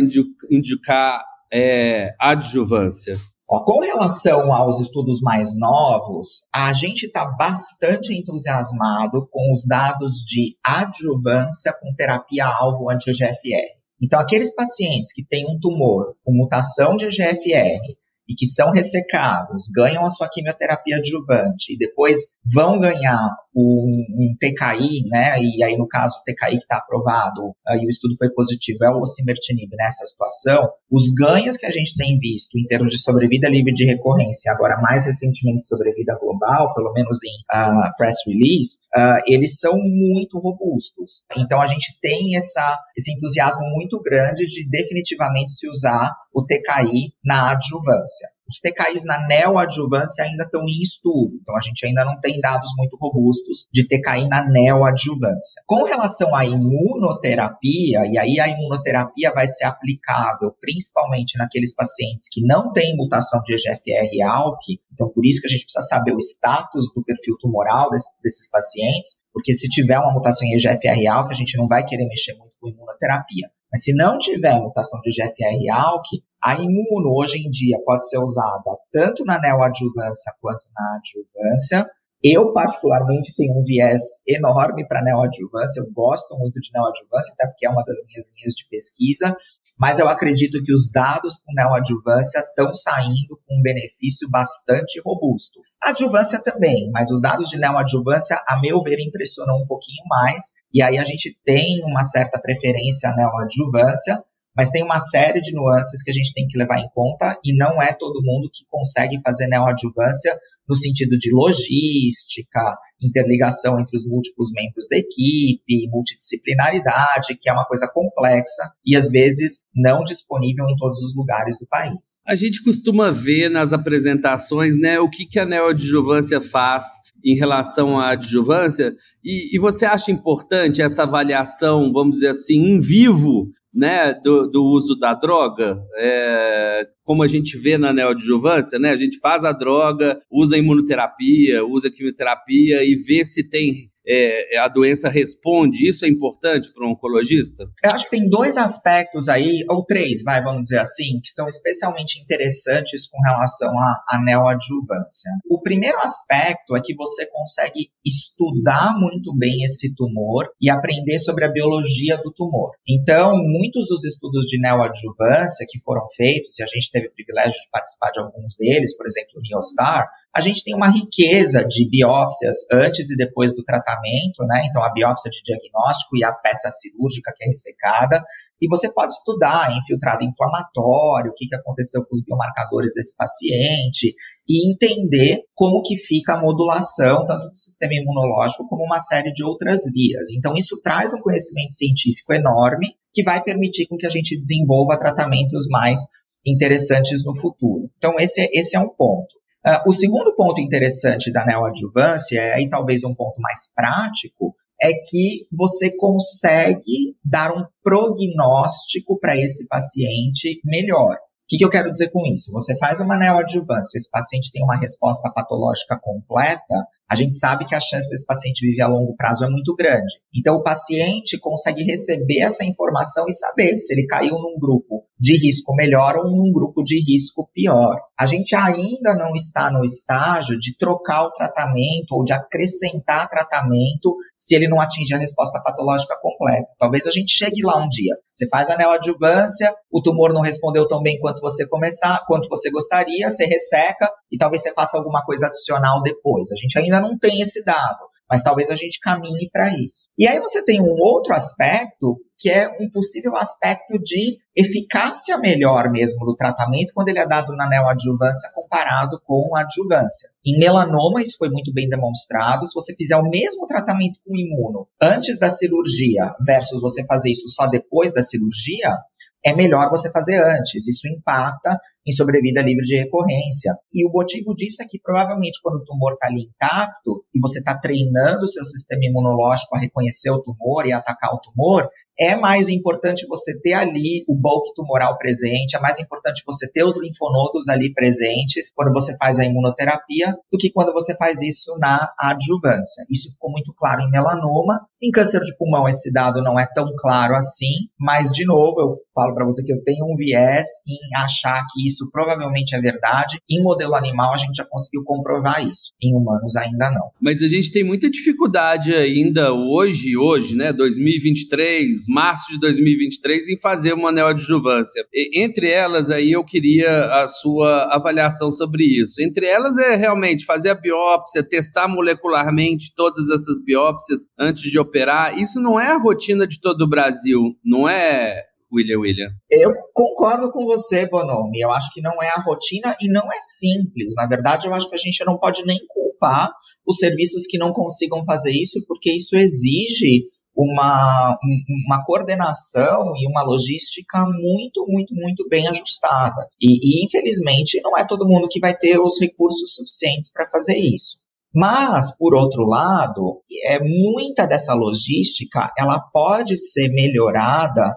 indicar 0.51 1.24
é, 1.51 2.13
adjuvância? 2.19 3.15
Com 3.49 3.79
relação 3.79 4.53
aos 4.53 4.81
estudos 4.81 5.21
mais 5.21 5.57
novos, 5.57 6.44
a 6.53 6.73
gente 6.73 7.05
está 7.05 7.25
bastante 7.25 8.13
entusiasmado 8.13 9.25
com 9.31 9.53
os 9.53 9.65
dados 9.65 10.15
de 10.15 10.57
adjuvância 10.61 11.73
com 11.79 11.95
terapia-alvo 11.95 12.91
anti-GFR. 12.91 13.77
Então, 14.01 14.19
aqueles 14.19 14.53
pacientes 14.53 15.13
que 15.13 15.25
têm 15.25 15.45
um 15.49 15.57
tumor 15.61 16.15
com 16.25 16.33
mutação 16.33 16.97
de 16.97 17.07
GFR 17.07 17.79
e 18.27 18.35
que 18.35 18.45
são 18.45 18.71
ressecados, 18.71 19.69
ganham 19.74 20.06
a 20.06 20.09
sua 20.09 20.29
quimioterapia 20.29 20.97
adjuvante 20.97 21.74
e 21.74 21.77
depois 21.77 22.18
vão 22.53 22.79
ganhar 22.79 23.35
um, 23.56 24.06
um 24.13 24.35
TKI, 24.39 25.07
né? 25.09 25.39
E 25.41 25.63
aí, 25.63 25.75
no 25.77 25.88
caso, 25.88 26.19
o 26.19 26.24
TKI 26.24 26.57
que 26.57 26.63
está 26.63 26.77
aprovado 26.77 27.56
e 27.81 27.85
o 27.85 27.89
estudo 27.89 28.15
foi 28.18 28.29
positivo 28.29 28.83
é 28.83 28.89
o 28.89 29.00
osimertinib 29.00 29.69
nessa 29.75 30.06
situação, 30.06 30.69
os 30.91 31.12
ganhos 31.13 31.57
que 31.57 31.65
a 31.65 31.71
gente 31.71 31.95
tem 31.95 32.19
visto 32.19 32.56
em 32.57 32.65
termos 32.68 32.91
de 32.91 33.01
sobrevida 33.01 33.50
livre 33.50 33.74
de 33.74 33.85
recorrência, 33.85 34.51
agora 34.51 34.79
mais 34.81 35.06
recentemente 35.06 35.65
sobrevida 35.65 36.18
global, 36.19 36.74
pelo 36.75 36.94
menos 36.94 37.18
em 37.24 37.35
uh, 37.51 37.91
press 37.97 38.18
release, 38.25 38.77
uh, 38.95 39.21
eles 39.25 39.59
são 39.59 39.74
muito 39.74 40.38
robustos. 40.39 41.24
Então, 41.35 41.62
a 41.62 41.65
gente 41.65 41.97
tem 42.01 42.35
essa, 42.38 42.77
esse 42.95 43.12
entusiasmo 43.12 43.63
muito 43.71 44.00
grande 44.01 44.45
de 44.45 44.69
definitivamente 44.69 45.51
se 45.51 45.68
usar 45.68 46.13
o 46.38 46.45
TKI 46.45 47.16
na 47.25 47.50
adjuvância. 47.50 48.30
Os 48.48 48.60
TKIs 48.60 49.04
na 49.04 49.28
neoadjuvância 49.28 50.24
ainda 50.24 50.44
estão 50.44 50.62
em 50.69 50.80
estudo, 50.81 51.36
então 51.42 51.57
a 51.57 51.60
gente 51.60 51.84
ainda 51.84 52.06
não 52.06 52.22
tem 52.22 52.39
dados 52.39 52.69
muito 52.78 52.95
robustos 52.95 53.68
de 53.74 53.88
TKI 53.88 54.28
na 54.28 54.48
neoadjuvância. 54.48 55.63
Com 55.66 55.84
relação 55.84 56.36
à 56.36 56.45
imunoterapia, 56.45 58.06
e 58.06 58.19
aí 58.19 58.39
a 58.39 58.48
imunoterapia 58.48 59.34
vai 59.34 59.48
ser 59.48 59.66
aplicável 59.66 60.54
principalmente 60.62 61.39
naqueles 61.39 61.74
pacientes 61.74 62.28
que 62.31 62.45
não 62.45 62.72
têm 62.72 62.95
mutação 62.95 63.42
de 63.42 63.56
EGFR 63.56 64.13
e 64.13 64.22
ALK, 64.22 64.80
então 64.94 65.10
por 65.10 65.25
isso 65.25 65.42
que 65.42 65.48
a 65.48 65.50
gente 65.50 65.63
precisa 65.63 65.88
saber 65.88 66.13
o 66.13 66.19
status 66.19 66.94
do 66.95 67.04
perfil 67.04 67.36
tumoral 67.39 67.89
desse, 67.89 68.12
desses 68.24 68.48
pacientes, 68.48 69.18
porque 69.34 69.54
se 69.54 69.68
tiver 69.68 69.98
uma 69.98 70.13
mutação 70.13 70.48
em 70.48 70.54
EGFR 70.54 71.00
e 71.01 71.07
ALK, 71.07 71.31
a 71.31 71.36
gente 71.36 71.57
não 71.57 71.68
vai 71.68 71.84
querer 71.84 72.06
mexer 72.06 72.36
muito 72.38 72.54
com 72.62 72.69
imunoterapia. 72.69 73.50
Mas 73.71 73.83
se 73.83 73.93
não 73.93 74.17
tiver 74.17 74.59
mutação 74.59 74.99
de 75.01 75.11
GFR 75.11 75.59
e 75.59 75.69
ALK, 75.69 76.23
a 76.41 76.55
imuno 76.55 77.13
hoje 77.17 77.39
em 77.39 77.49
dia 77.49 77.77
pode 77.85 78.07
ser 78.07 78.19
usada 78.19 78.77
tanto 78.91 79.25
na 79.25 79.39
neoadjuvância 79.39 80.31
quanto 80.41 80.65
na 80.73 80.97
adjuvância. 80.97 81.89
Eu, 82.23 82.51
particularmente, 82.51 83.35
tenho 83.35 83.59
um 83.59 83.63
viés 83.63 84.01
enorme 84.27 84.87
para 84.87 85.03
neoadjuvância. 85.03 85.81
Eu 85.81 85.93
gosto 85.93 86.37
muito 86.37 86.59
de 86.59 86.69
neoadjuvância, 86.73 87.33
até 87.33 87.47
porque 87.47 87.65
é 87.65 87.69
uma 87.69 87.83
das 87.83 87.99
minhas 88.07 88.25
linhas 88.33 88.53
de 88.53 88.67
pesquisa 88.69 89.35
mas 89.79 89.99
eu 89.99 90.09
acredito 90.09 90.61
que 90.63 90.73
os 90.73 90.91
dados 90.91 91.37
com 91.37 91.53
neoadjuvância 91.53 92.39
estão 92.39 92.73
saindo 92.73 93.39
com 93.45 93.59
um 93.59 93.61
benefício 93.61 94.27
bastante 94.31 94.99
robusto. 95.05 95.59
Adjuvância 95.81 96.41
também, 96.41 96.89
mas 96.91 97.11
os 97.11 97.21
dados 97.21 97.49
de 97.49 97.59
neoadjuvância, 97.59 98.41
a 98.47 98.59
meu 98.59 98.81
ver, 98.81 98.99
impressionam 98.99 99.61
um 99.61 99.67
pouquinho 99.67 100.03
mais, 100.07 100.41
e 100.73 100.81
aí 100.81 100.97
a 100.97 101.03
gente 101.03 101.39
tem 101.45 101.83
uma 101.85 102.03
certa 102.03 102.41
preferência 102.41 103.09
à 103.09 103.15
neoadjuvância, 103.15 104.17
mas 104.57 104.71
tem 104.71 104.83
uma 104.83 105.00
série 105.00 105.39
de 105.39 105.54
nuances 105.54 106.01
que 106.01 106.09
a 106.09 106.13
gente 106.13 106.33
tem 106.33 106.48
que 106.48 106.57
levar 106.57 106.80
em 106.80 106.89
conta 106.89 107.39
e 107.45 107.56
não 107.56 107.80
é 107.80 107.94
todo 107.94 108.24
mundo 108.24 108.50
que 108.51 108.65
consegue 108.68 109.19
fazer 109.24 109.45
neoadjuvância 109.45 110.36
no 110.68 110.75
sentido 110.75 111.18
de 111.18 111.31
logística, 111.31 112.75
interligação 113.01 113.80
entre 113.80 113.95
os 113.95 114.06
múltiplos 114.06 114.51
membros 114.51 114.88
da 114.89 114.98
equipe, 114.98 115.88
multidisciplinaridade, 115.89 117.38
que 117.39 117.50
é 117.50 117.54
uma 117.54 117.65
coisa 117.65 117.88
complexa 117.94 118.71
e 118.86 118.98
às 118.98 119.09
vezes 119.09 119.59
não 119.75 120.04
disponível 120.04 120.65
em 120.68 120.75
todos 120.75 121.01
os 121.03 121.15
lugares 121.15 121.57
do 121.60 121.68
país. 121.68 122.19
A 122.27 122.36
gente 122.36 122.63
costuma 122.63 123.12
ver 123.12 123.50
nas 123.50 123.71
apresentações, 123.71 124.77
né, 124.77 125.00
o 125.00 125.10
que, 125.10 125.25
que 125.25 125.39
a 125.39 125.45
neoadjuvância 125.45 126.42
faz 126.42 126.86
em 127.24 127.36
relação 127.36 128.00
à 128.00 128.10
adjuvância, 128.10 128.95
e, 129.24 129.56
e 129.56 129.60
você 129.60 129.86
acha 129.86 130.12
importante 130.12 130.81
essa 130.81 131.03
avaliação, 131.03 131.92
vamos 131.92 132.13
dizer 132.13 132.30
assim, 132.30 132.57
em 132.57 132.80
vivo 132.80 133.51
né, 133.77 134.12
do, 134.12 134.47
do 134.47 134.65
uso 134.65 134.97
da 134.97 135.13
droga, 135.13 135.79
é, 135.97 136.88
como 137.03 137.21
a 137.21 137.27
gente 137.27 137.56
vê 137.59 137.77
na 137.77 137.94
neoadjuvância, 137.94 138.79
né? 138.79 138.89
A 138.89 138.95
gente 138.95 139.19
faz 139.19 139.45
a 139.45 139.51
droga, 139.51 140.19
usa 140.31 140.57
imunoterapia, 140.57 141.63
usa 141.63 141.91
quimioterapia 141.91 142.83
e 142.83 142.95
vê 142.95 143.24
se 143.24 143.47
tem 143.47 143.91
é, 144.07 144.57
a 144.57 144.68
doença 144.68 145.09
responde. 145.09 145.88
Isso 145.88 146.06
é 146.06 146.07
importante 146.07 146.71
para 146.74 146.86
um 146.86 146.92
oncologista? 146.92 147.63
Eu 147.83 147.92
acho 147.92 148.06
que 148.06 148.12
tem 148.12 148.30
dois 148.30 148.56
aspectos 148.57 149.27
aí, 149.27 149.65
ou 149.69 149.86
três, 149.86 150.24
vai, 150.24 150.42
vamos 150.42 150.63
dizer 150.63 150.80
assim, 150.80 151.19
que 151.21 151.30
são 151.30 151.48
especialmente 151.48 152.19
interessantes 152.21 153.07
com 153.07 153.19
relação 153.21 153.69
à, 153.77 154.04
à 154.09 154.24
neoadjuvância. 154.24 155.31
O 155.50 155.62
primeiro 155.62 156.00
aspecto 156.00 156.75
é 156.75 156.81
que 156.81 156.96
você 156.96 157.25
consegue 157.31 157.89
estudar 158.05 158.96
muito 158.98 159.36
bem 159.36 159.63
esse 159.63 159.96
tumor 159.96 160.48
e 160.62 160.70
aprender 160.70 161.20
sobre 161.20 161.46
a 161.46 161.51
biologia 161.51 162.17
do 162.17 162.31
tumor. 162.31 162.72
Então, 162.88 163.36
muitos 163.36 163.88
dos 163.88 164.05
estudos 164.05 164.46
de 164.46 164.60
neoadjuvância 164.60 165.65
que 165.70 165.79
foram 165.79 166.05
feitos, 166.15 166.58
e 166.60 166.63
a 166.63 166.67
gente 166.67 166.89
teve 166.91 167.08
o 167.08 167.13
privilégio 167.13 167.60
de 167.60 167.70
participar 167.72 168.12
de 168.12 168.20
alguns 168.20 168.55
deles, 168.58 168.96
por 168.96 169.05
exemplo, 169.05 169.31
o 169.36 169.41
NeoStar, 169.41 170.08
a 170.36 170.41
gente 170.41 170.63
tem 170.63 170.75
uma 170.75 170.89
riqueza 170.89 171.63
de 171.63 171.89
biópsias 171.89 172.57
antes 172.72 173.10
e 173.10 173.17
depois 173.17 173.55
do 173.55 173.63
tratamento, 173.63 174.43
né? 174.46 174.67
Então, 174.69 174.84
a 174.84 174.91
biópsia 174.91 175.31
de 175.31 175.41
diagnóstico 175.43 176.15
e 176.15 176.24
a 176.24 176.31
peça 176.31 176.69
cirúrgica 176.69 177.34
que 177.36 177.43
é 177.43 177.48
ressecada. 177.48 178.24
E 178.62 178.67
você 178.67 178.93
pode 178.93 179.13
estudar 179.13 179.75
infiltrado 179.75 180.24
inflamatório, 180.24 181.31
o 181.31 181.34
que, 181.34 181.48
aconteceu 181.55 182.03
com 182.03 182.10
os 182.12 182.24
biomarcadores 182.24 182.93
desse 182.93 183.15
paciente, 183.15 184.13
e 184.48 184.72
entender 184.72 185.41
como 185.55 185.81
que 185.81 185.98
fica 185.98 186.34
a 186.34 186.41
modulação, 186.41 187.25
tanto 187.25 187.50
do 187.50 187.55
sistema 187.55 187.96
imunológico 187.96 188.67
como 188.67 188.84
uma 188.84 189.00
série 189.00 189.31
de 189.31 189.43
outras 189.43 189.81
vias. 189.91 190.29
Então, 190.38 190.53
isso 190.55 190.79
traz 190.84 191.13
um 191.13 191.19
conhecimento 191.19 191.74
científico 191.74 192.34
enorme 192.34 192.96
que 193.12 193.24
vai 193.24 193.41
permitir 193.43 193.88
com 193.88 193.98
que 193.98 194.05
a 194.05 194.12
gente 194.12 194.38
desenvolva 194.38 195.00
tratamentos 195.00 195.67
mais 195.67 196.01
interessantes 196.46 197.25
no 197.25 197.36
futuro. 197.36 197.89
Então, 197.98 198.15
esse, 198.19 198.48
esse 198.53 198.75
é 198.75 198.79
um 198.79 198.89
ponto. 198.89 199.36
Uh, 199.67 199.83
o 199.86 199.91
segundo 199.91 200.33
ponto 200.33 200.62
interessante 200.62 201.29
da 201.29 201.45
neoadjuvância, 201.45 202.36
e 202.36 202.51
aí 202.53 202.69
talvez 202.69 203.03
um 203.03 203.13
ponto 203.13 203.41
mais 203.41 203.69
prático, 203.75 204.55
é 204.81 204.93
que 204.93 205.45
você 205.51 205.97
consegue 205.97 207.17
dar 207.25 207.51
um 207.51 207.65
prognóstico 207.83 209.19
para 209.19 209.36
esse 209.36 209.67
paciente 209.67 210.62
melhor. 210.63 211.15
O 211.15 211.50
que, 211.50 211.57
que, 211.57 211.65
eu 211.65 211.69
quero 211.69 211.89
dizer 211.89 212.12
com 212.12 212.25
isso? 212.27 212.51
Você 212.51 212.77
faz 212.77 213.01
uma 213.01 213.17
neoadjuvância, 213.17 213.97
esse 213.97 214.09
paciente 214.09 214.51
tem 214.51 214.63
uma 214.63 214.77
resposta 214.77 215.31
patológica 215.33 215.97
completa, 216.01 216.86
a 217.09 217.15
gente 217.15 217.36
sabe 217.36 217.65
que 217.65 217.74
a 217.74 217.79
chance 217.79 218.09
desse 218.09 218.25
paciente 218.25 218.65
viver 218.65 218.81
a 218.81 218.88
longo 218.88 219.15
prazo 219.15 219.45
é 219.45 219.50
muito 219.50 219.74
grande. 219.75 220.13
Então, 220.36 220.55
o 220.55 220.63
paciente 220.63 221.39
consegue 221.39 221.83
receber 221.83 222.39
essa 222.39 222.65
informação 222.65 223.25
e 223.27 223.33
saber 223.33 223.77
se 223.77 223.93
ele 223.93 224.05
caiu 224.05 224.36
num 224.36 224.59
grupo 224.59 225.05
de 225.19 225.38
risco 225.38 225.74
melhor 225.75 226.17
ou 226.17 226.29
num 226.29 226.51
grupo 226.51 226.83
de 226.83 227.00
risco 227.00 227.50
pior. 227.53 227.95
A 228.17 228.25
gente 228.25 228.55
ainda 228.55 229.15
não 229.15 229.33
está 229.36 229.71
no 229.71 229.83
estágio 229.83 230.57
de 230.59 230.77
trocar 230.77 231.24
o 231.24 231.31
tratamento 231.31 232.12
ou 232.12 232.24
de 232.24 232.33
acrescentar 232.33 233.27
tratamento 233.27 234.15
se 234.36 234.55
ele 234.55 234.67
não 234.67 234.79
atinge 234.79 235.13
a 235.13 235.17
resposta 235.17 235.62
patológica 235.63 236.15
completa. 236.21 236.67
Talvez 236.77 237.07
a 237.07 237.12
gente 237.12 237.31
chegue 237.31 237.63
lá 237.63 237.77
um 237.77 237.88
dia. 237.88 238.15
Você 238.31 238.47
faz 238.47 238.69
a 238.69 238.77
neoadjuvância, 238.77 239.74
o 239.91 240.01
tumor 240.01 240.33
não 240.33 240.41
respondeu 240.41 240.88
tão 240.88 241.01
bem 241.01 241.19
quanto 241.19 241.41
você 241.41 241.67
começar, 241.67 242.24
quanto 242.27 242.47
você 242.50 242.69
gostaria, 242.69 243.29
você 243.29 243.45
resseca 243.45 244.09
e 244.31 244.38
talvez 244.38 244.62
você 244.62 244.74
faça 244.74 244.97
alguma 244.97 245.24
coisa 245.24 245.47
adicional 245.47 246.01
depois. 246.01 246.51
A 246.51 246.55
gente 246.55 246.77
ainda 246.77 247.00
não 247.00 247.17
tem 247.17 247.41
esse 247.41 247.63
dado 247.63 248.07
mas 248.29 248.43
talvez 248.43 248.69
a 248.69 248.75
gente 248.75 249.00
caminhe 249.00 249.50
para 249.51 249.69
isso. 249.74 250.09
E 250.17 250.27
aí 250.27 250.39
você 250.39 250.63
tem 250.63 250.81
um 250.81 250.95
outro 251.00 251.33
aspecto 251.33 252.17
que 252.38 252.50
é 252.50 252.67
um 252.79 252.89
possível 252.89 253.36
aspecto 253.36 253.98
de 254.00 254.38
eficácia 254.56 255.38
melhor 255.38 255.91
mesmo 255.91 256.25
do 256.25 256.36
tratamento 256.36 256.91
quando 256.94 257.10
ele 257.10 257.20
é 257.20 257.27
dado 257.27 257.56
na 257.56 257.67
neoadjuvância 257.67 258.50
comparado 258.53 259.20
com 259.25 259.56
a 259.56 259.62
adjuvância. 259.62 260.29
Em 260.46 260.58
melanoma, 260.60 261.22
isso 261.22 261.38
foi 261.38 261.50
muito 261.50 261.74
bem 261.74 261.88
demonstrado. 261.89 262.65
Se 262.67 262.74
você 262.74 262.96
fizer 262.96 263.17
o 263.17 263.29
mesmo 263.29 263.67
tratamento 263.67 264.20
com 264.25 264.36
imuno 264.36 264.88
antes 265.01 265.39
da 265.39 265.50
cirurgia 265.50 266.34
versus 266.46 266.82
você 266.82 267.06
fazer 267.06 267.32
isso 267.32 267.48
só 267.50 267.67
depois 267.67 268.13
da 268.13 268.22
cirurgia, 268.22 268.98
é 269.46 269.56
melhor 269.56 269.89
você 269.89 270.12
fazer 270.12 270.41
antes. 270.44 270.88
Isso 270.88 271.08
impacta 271.08 271.79
em 272.06 272.12
sobrevida 272.12 272.62
livre 272.62 272.84
de 272.84 272.98
recorrência. 272.98 273.75
E 273.94 274.06
o 274.06 274.12
motivo 274.12 274.53
disso 274.53 274.82
é 274.82 274.86
que 274.86 275.00
provavelmente 275.00 275.60
quando 275.62 275.75
o 275.75 275.86
tumor 275.86 276.13
está 276.13 276.27
ali 276.27 276.44
intacto 276.44 277.24
e 277.34 277.39
você 277.39 277.60
está 277.60 277.77
treinando 277.77 278.44
o 278.44 278.48
seu 278.48 278.63
sistema 278.63 279.06
imunológico 279.06 279.75
a 279.75 279.79
reconhecer 279.79 280.32
o 280.32 280.41
tumor 280.41 280.86
e 280.86 280.91
atacar 280.91 281.34
o 281.34 281.39
tumor, 281.39 281.89
é 282.20 282.26
mais 282.36 282.69
importante 282.69 283.27
você 283.27 283.60
ter 283.62 283.74
ali 283.74 284.24
o 284.27 284.36
bulk 284.36 284.74
tumoral 284.75 285.17
presente, 285.17 285.75
é 285.75 285.79
mais 285.79 286.00
importante 286.00 286.43
você 286.46 286.69
ter 286.72 286.84
os 286.84 287.00
linfonodos 287.01 287.69
ali 287.69 287.93
presentes 287.93 288.72
quando 288.74 288.91
você 288.91 289.15
faz 289.17 289.39
a 289.39 289.46
imunoterapia 289.46 290.36
do 290.51 290.57
que 290.57 290.72
quando 290.72 290.93
você 290.93 291.15
faz 291.15 291.41
isso 291.41 291.77
na 291.79 292.12
adjuvância. 292.19 293.05
Isso 293.10 293.31
ficou 293.31 293.51
muito 293.51 293.74
claro 293.74 294.01
em 294.01 294.10
melanoma. 294.10 294.81
Em 295.01 295.12
câncer 295.12 295.41
de 295.41 295.55
pulmão 295.57 295.88
esse 295.88 296.12
dado 296.12 296.41
não 296.41 296.60
é 296.60 296.67
tão 296.74 296.91
claro 296.98 297.36
assim, 297.36 297.88
mas 298.00 298.29
de 298.31 298.46
novo 298.46 298.81
eu 298.81 298.96
falo 299.13 299.36
para 299.36 299.46
você 299.46 299.63
que 299.63 299.72
eu 299.72 299.84
tenho 299.84 300.05
um 300.05 300.15
viés 300.15 300.65
em 300.88 300.98
achar 301.15 301.63
que 301.72 301.86
isso 301.86 302.10
provavelmente 302.12 302.75
é 302.75 302.81
verdade. 302.81 303.39
Em 303.50 303.62
modelo 303.62 303.93
animal 303.93 304.34
a 304.34 304.38
gente 304.38 304.55
já 304.55 304.65
conseguiu 304.65 305.03
comprovar 305.03 305.67
isso, 305.67 305.93
em 306.01 306.15
humanos 306.15 306.55
ainda 306.55 306.89
não. 306.89 307.12
Mas 307.22 307.43
a 307.43 307.48
gente 307.48 307.72
tem 307.72 307.84
muita 307.84 308.10
dificuldade 308.10 308.93
ainda 308.93 309.53
hoje, 309.53 310.17
hoje, 310.17 310.55
né, 310.55 310.74
2023, 310.74 312.05
março 312.17 312.51
de 312.51 312.59
2023, 312.59 313.50
em 313.50 313.59
fazer 313.59 313.93
uma 313.93 314.12
neoadjuvância. 314.12 315.05
E, 315.13 315.39
entre 315.39 315.69
elas, 315.69 316.09
aí 316.09 316.31
eu 316.31 316.43
queria 316.43 317.05
a 317.21 317.27
sua 317.27 317.93
avaliação 317.93 318.50
sobre 318.50 318.86
isso. 318.86 319.21
Entre 319.21 319.45
elas 319.45 319.77
é 319.77 319.95
realmente 319.95 320.43
fazer 320.43 320.71
a 320.71 320.75
biópsia, 320.75 321.47
testar 321.47 321.88
molecularmente 321.88 322.91
todas 322.95 323.29
essas 323.29 323.63
biópsias 323.63 324.21
antes 324.39 324.63
de 324.63 324.79
operar. 324.79 325.38
Isso 325.38 325.62
não 325.62 325.79
é 325.79 325.91
a 325.91 326.00
rotina 326.00 326.47
de 326.47 326.59
todo 326.59 326.81
o 326.81 326.89
Brasil, 326.89 327.39
não 327.63 327.88
é, 327.88 328.41
William 328.74 329.00
William? 329.00 329.29
Eu 329.47 329.71
concordo 329.93 330.51
com 330.51 330.65
você, 330.65 331.05
Bonomi. 331.05 331.59
Eu 331.59 331.71
acho 331.71 331.93
que 331.93 332.01
não 332.01 332.21
é 332.24 332.29
a 332.29 332.41
rotina 332.41 332.97
e 333.00 333.07
não 333.07 333.31
é 333.31 333.39
simples. 333.39 334.15
Na 334.15 334.25
verdade, 334.25 334.65
eu 334.65 334.74
acho 334.74 334.89
que 334.89 334.95
a 334.95 334.97
gente 335.00 335.24
não 335.24 335.38
pode 335.38 335.63
nem 335.67 335.77
culpar 335.88 336.51
os 336.83 336.97
serviços 336.97 337.45
que 337.45 337.59
não 337.59 337.71
consigam 337.71 338.25
fazer 338.25 338.51
isso, 338.51 338.83
porque 338.88 339.12
isso 339.12 339.38
exige 339.38 340.25
uma, 340.57 341.37
uma 341.85 342.03
coordenação 342.03 343.13
e 343.15 343.29
uma 343.29 343.43
logística 343.43 344.25
muito, 344.25 344.85
muito, 344.87 345.13
muito 345.13 345.47
bem 345.47 345.67
ajustada. 345.67 346.47
E, 346.59 347.01
e, 347.01 347.05
infelizmente, 347.05 347.79
não 347.81 347.95
é 347.95 348.03
todo 348.05 348.27
mundo 348.27 348.47
que 348.49 348.59
vai 348.59 348.75
ter 348.75 348.99
os 348.99 349.19
recursos 349.21 349.75
suficientes 349.75 350.31
para 350.31 350.49
fazer 350.49 350.77
isso. 350.77 351.17
Mas, 351.53 352.15
por 352.17 352.35
outro 352.35 352.63
lado, 352.63 353.41
é, 353.65 353.79
muita 353.79 354.47
dessa 354.47 354.73
logística 354.73 355.71
ela 355.77 355.99
pode 355.99 356.57
ser 356.57 356.89
melhorada 356.89 357.95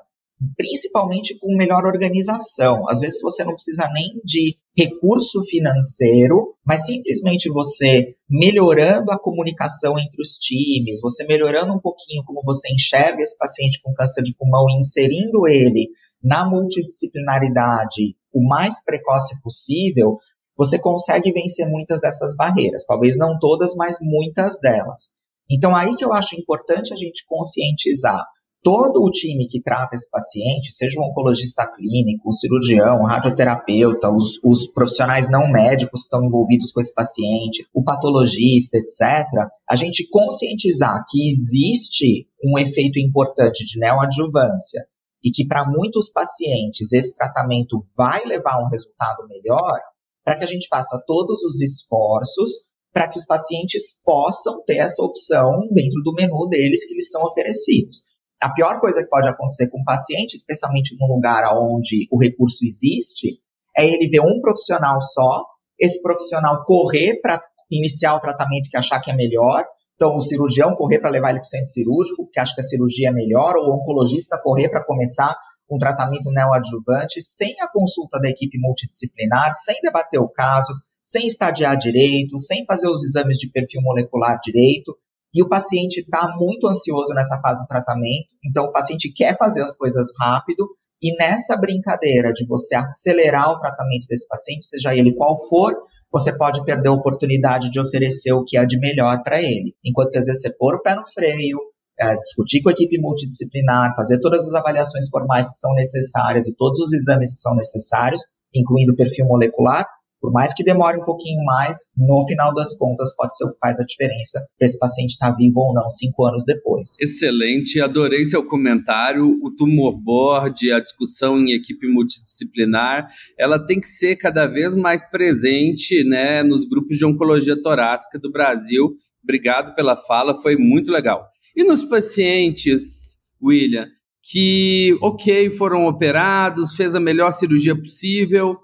principalmente 0.56 1.38
com 1.38 1.56
melhor 1.56 1.84
organização. 1.84 2.88
Às 2.88 3.00
vezes 3.00 3.20
você 3.20 3.44
não 3.44 3.52
precisa 3.52 3.88
nem 3.92 4.20
de 4.24 4.56
recurso 4.76 5.42
financeiro, 5.44 6.54
mas 6.64 6.86
simplesmente 6.86 7.50
você 7.50 8.14
melhorando 8.28 9.10
a 9.10 9.18
comunicação 9.18 9.98
entre 9.98 10.20
os 10.20 10.34
times, 10.34 11.00
você 11.00 11.24
melhorando 11.26 11.72
um 11.72 11.80
pouquinho 11.80 12.24
como 12.24 12.42
você 12.44 12.72
enxerga 12.72 13.22
esse 13.22 13.36
paciente 13.36 13.80
com 13.82 13.92
câncer 13.92 14.22
de 14.22 14.34
pulmão 14.36 14.66
e 14.70 14.78
inserindo 14.78 15.46
ele 15.48 15.88
na 16.22 16.48
multidisciplinaridade 16.48 18.16
o 18.32 18.46
mais 18.46 18.82
precoce 18.84 19.40
possível, 19.42 20.18
você 20.56 20.78
consegue 20.78 21.32
vencer 21.32 21.68
muitas 21.68 22.00
dessas 22.00 22.36
barreiras. 22.36 22.84
Talvez 22.86 23.16
não 23.16 23.38
todas, 23.38 23.74
mas 23.74 23.96
muitas 24.00 24.60
delas. 24.60 25.14
Então, 25.50 25.74
aí 25.74 25.96
que 25.96 26.04
eu 26.04 26.12
acho 26.12 26.36
importante 26.36 26.92
a 26.92 26.96
gente 26.96 27.24
conscientizar 27.26 28.24
todo 28.62 29.02
o 29.02 29.10
time 29.10 29.46
que 29.46 29.62
trata 29.62 29.94
esse 29.94 30.08
paciente, 30.10 30.72
seja 30.72 31.00
um 31.00 31.04
oncologista 31.04 31.66
clínico, 31.74 32.28
um 32.28 32.32
cirurgião, 32.32 33.00
um 33.00 33.06
radioterapeuta, 33.06 34.10
os, 34.10 34.38
os 34.44 34.66
profissionais 34.66 35.30
não 35.30 35.50
médicos 35.50 36.02
que 36.02 36.06
estão 36.06 36.24
envolvidos 36.24 36.70
com 36.72 36.80
esse 36.80 36.94
paciente, 36.94 37.66
o 37.74 37.82
patologista, 37.82 38.76
etc., 38.76 39.26
a 39.68 39.74
gente 39.74 40.08
conscientizar 40.08 41.04
que 41.08 41.26
existe 41.26 42.26
um 42.44 42.58
efeito 42.58 42.98
importante 42.98 43.64
de 43.64 43.78
neoadjuvância 43.78 44.82
e 45.22 45.30
que 45.30 45.46
para 45.46 45.68
muitos 45.68 46.10
pacientes 46.10 46.92
esse 46.92 47.14
tratamento 47.16 47.86
vai 47.96 48.24
levar 48.24 48.54
a 48.54 48.64
um 48.64 48.68
resultado 48.68 49.26
melhor, 49.28 49.80
para 50.24 50.36
que 50.38 50.44
a 50.44 50.46
gente 50.46 50.68
faça 50.68 51.02
todos 51.06 51.44
os 51.44 51.60
esforços 51.60 52.70
para 52.92 53.08
que 53.08 53.18
os 53.18 53.24
pacientes 53.24 54.00
possam 54.04 54.64
ter 54.64 54.78
essa 54.78 55.02
opção 55.02 55.68
dentro 55.70 56.02
do 56.02 56.12
menu 56.12 56.48
deles 56.48 56.86
que 56.86 56.94
lhes 56.94 57.10
são 57.10 57.22
oferecidos. 57.22 58.02
A 58.40 58.48
pior 58.50 58.80
coisa 58.80 59.02
que 59.02 59.08
pode 59.08 59.28
acontecer 59.28 59.68
com 59.70 59.80
o 59.80 59.84
paciente, 59.84 60.34
especialmente 60.34 60.96
num 60.98 61.06
lugar 61.06 61.44
onde 61.54 62.08
o 62.10 62.18
recurso 62.18 62.64
existe, 62.64 63.38
é 63.76 63.86
ele 63.86 64.08
ver 64.08 64.20
um 64.20 64.40
profissional 64.40 65.00
só, 65.00 65.44
esse 65.78 66.00
profissional 66.02 66.64
correr 66.64 67.20
para 67.20 67.40
iniciar 67.70 68.14
o 68.16 68.20
tratamento 68.20 68.70
que 68.70 68.76
achar 68.76 69.00
que 69.00 69.10
é 69.10 69.14
melhor, 69.14 69.64
então 69.94 70.16
o 70.16 70.20
cirurgião 70.20 70.74
correr 70.74 70.98
para 70.98 71.10
levar 71.10 71.30
ele 71.30 71.40
para 71.40 71.46
o 71.46 71.48
centro 71.48 71.70
cirúrgico, 71.70 72.28
que 72.32 72.40
acha 72.40 72.54
que 72.54 72.60
a 72.60 72.64
cirurgia 72.64 73.08
é 73.10 73.12
melhor, 73.12 73.56
ou 73.56 73.68
o 73.68 73.74
oncologista 73.74 74.40
correr 74.42 74.70
para 74.70 74.84
começar 74.84 75.36
um 75.70 75.78
tratamento 75.78 76.30
neoadjuvante, 76.30 77.20
sem 77.20 77.54
a 77.60 77.68
consulta 77.68 78.18
da 78.18 78.28
equipe 78.28 78.58
multidisciplinar, 78.58 79.52
sem 79.52 79.76
debater 79.82 80.18
o 80.18 80.28
caso, 80.28 80.72
sem 81.02 81.26
estadiar 81.26 81.76
direito, 81.76 82.38
sem 82.38 82.64
fazer 82.64 82.88
os 82.88 83.04
exames 83.04 83.38
de 83.38 83.50
perfil 83.50 83.82
molecular 83.82 84.38
direito, 84.42 84.96
e 85.34 85.42
o 85.42 85.48
paciente 85.48 86.00
está 86.00 86.34
muito 86.36 86.66
ansioso 86.66 87.14
nessa 87.14 87.40
fase 87.40 87.60
do 87.60 87.66
tratamento, 87.66 88.28
então 88.44 88.64
o 88.64 88.72
paciente 88.72 89.12
quer 89.12 89.36
fazer 89.36 89.62
as 89.62 89.74
coisas 89.74 90.08
rápido, 90.20 90.68
e 91.02 91.16
nessa 91.16 91.56
brincadeira 91.56 92.32
de 92.32 92.46
você 92.46 92.74
acelerar 92.74 93.50
o 93.50 93.58
tratamento 93.58 94.06
desse 94.08 94.28
paciente, 94.28 94.66
seja 94.66 94.94
ele 94.94 95.14
qual 95.14 95.38
for, 95.48 95.74
você 96.12 96.36
pode 96.36 96.62
perder 96.64 96.88
a 96.88 96.92
oportunidade 96.92 97.70
de 97.70 97.80
oferecer 97.80 98.32
o 98.32 98.44
que 98.44 98.58
é 98.58 98.66
de 98.66 98.78
melhor 98.78 99.22
para 99.22 99.40
ele. 99.40 99.74
Enquanto 99.84 100.10
que 100.10 100.18
às 100.18 100.26
vezes 100.26 100.42
você 100.42 100.56
pôr 100.58 100.74
o 100.74 100.82
pé 100.82 100.94
no 100.94 101.06
freio, 101.14 101.58
é, 101.98 102.16
discutir 102.16 102.62
com 102.62 102.68
a 102.68 102.72
equipe 102.72 102.98
multidisciplinar, 102.98 103.94
fazer 103.94 104.20
todas 104.20 104.46
as 104.46 104.54
avaliações 104.54 105.08
formais 105.08 105.48
que 105.48 105.58
são 105.58 105.72
necessárias 105.74 106.48
e 106.48 106.56
todos 106.56 106.80
os 106.80 106.92
exames 106.92 107.34
que 107.34 107.40
são 107.40 107.54
necessários, 107.54 108.22
incluindo 108.54 108.92
o 108.92 108.96
perfil 108.96 109.26
molecular, 109.26 109.86
por 110.20 110.32
mais 110.32 110.52
que 110.54 110.62
demore 110.62 110.98
um 110.98 111.04
pouquinho 111.04 111.42
mais, 111.44 111.76
no 111.96 112.24
final 112.26 112.54
das 112.54 112.76
contas 112.76 113.14
pode 113.16 113.36
ser 113.36 113.44
o 113.44 113.52
que 113.52 113.58
faz 113.58 113.80
a 113.80 113.84
diferença 113.84 114.38
para 114.58 114.66
esse 114.66 114.78
paciente 114.78 115.12
estar 115.12 115.30
tá 115.30 115.36
vivo 115.36 115.60
ou 115.60 115.74
não 115.74 115.88
cinco 115.88 116.26
anos 116.26 116.44
depois. 116.44 116.90
Excelente, 117.00 117.80
adorei 117.80 118.24
seu 118.24 118.46
comentário. 118.46 119.38
O 119.42 119.54
tumor 119.54 119.98
board, 119.98 120.70
a 120.72 120.80
discussão 120.80 121.38
em 121.38 121.52
equipe 121.52 121.88
multidisciplinar, 121.88 123.08
ela 123.38 123.58
tem 123.64 123.80
que 123.80 123.88
ser 123.88 124.16
cada 124.16 124.46
vez 124.46 124.74
mais 124.74 125.08
presente 125.10 126.04
né, 126.04 126.42
nos 126.42 126.64
grupos 126.64 126.98
de 126.98 127.06
oncologia 127.06 127.60
torácica 127.60 128.18
do 128.18 128.30
Brasil. 128.30 128.94
Obrigado 129.22 129.74
pela 129.74 129.96
fala, 129.96 130.36
foi 130.36 130.56
muito 130.56 130.92
legal. 130.92 131.26
E 131.56 131.64
nos 131.64 131.84
pacientes, 131.84 133.18
William, 133.42 133.88
que, 134.22 134.96
ok, 135.02 135.50
foram 135.50 135.86
operados, 135.86 136.74
fez 136.76 136.94
a 136.94 137.00
melhor 137.00 137.32
cirurgia 137.32 137.74
possível, 137.74 138.56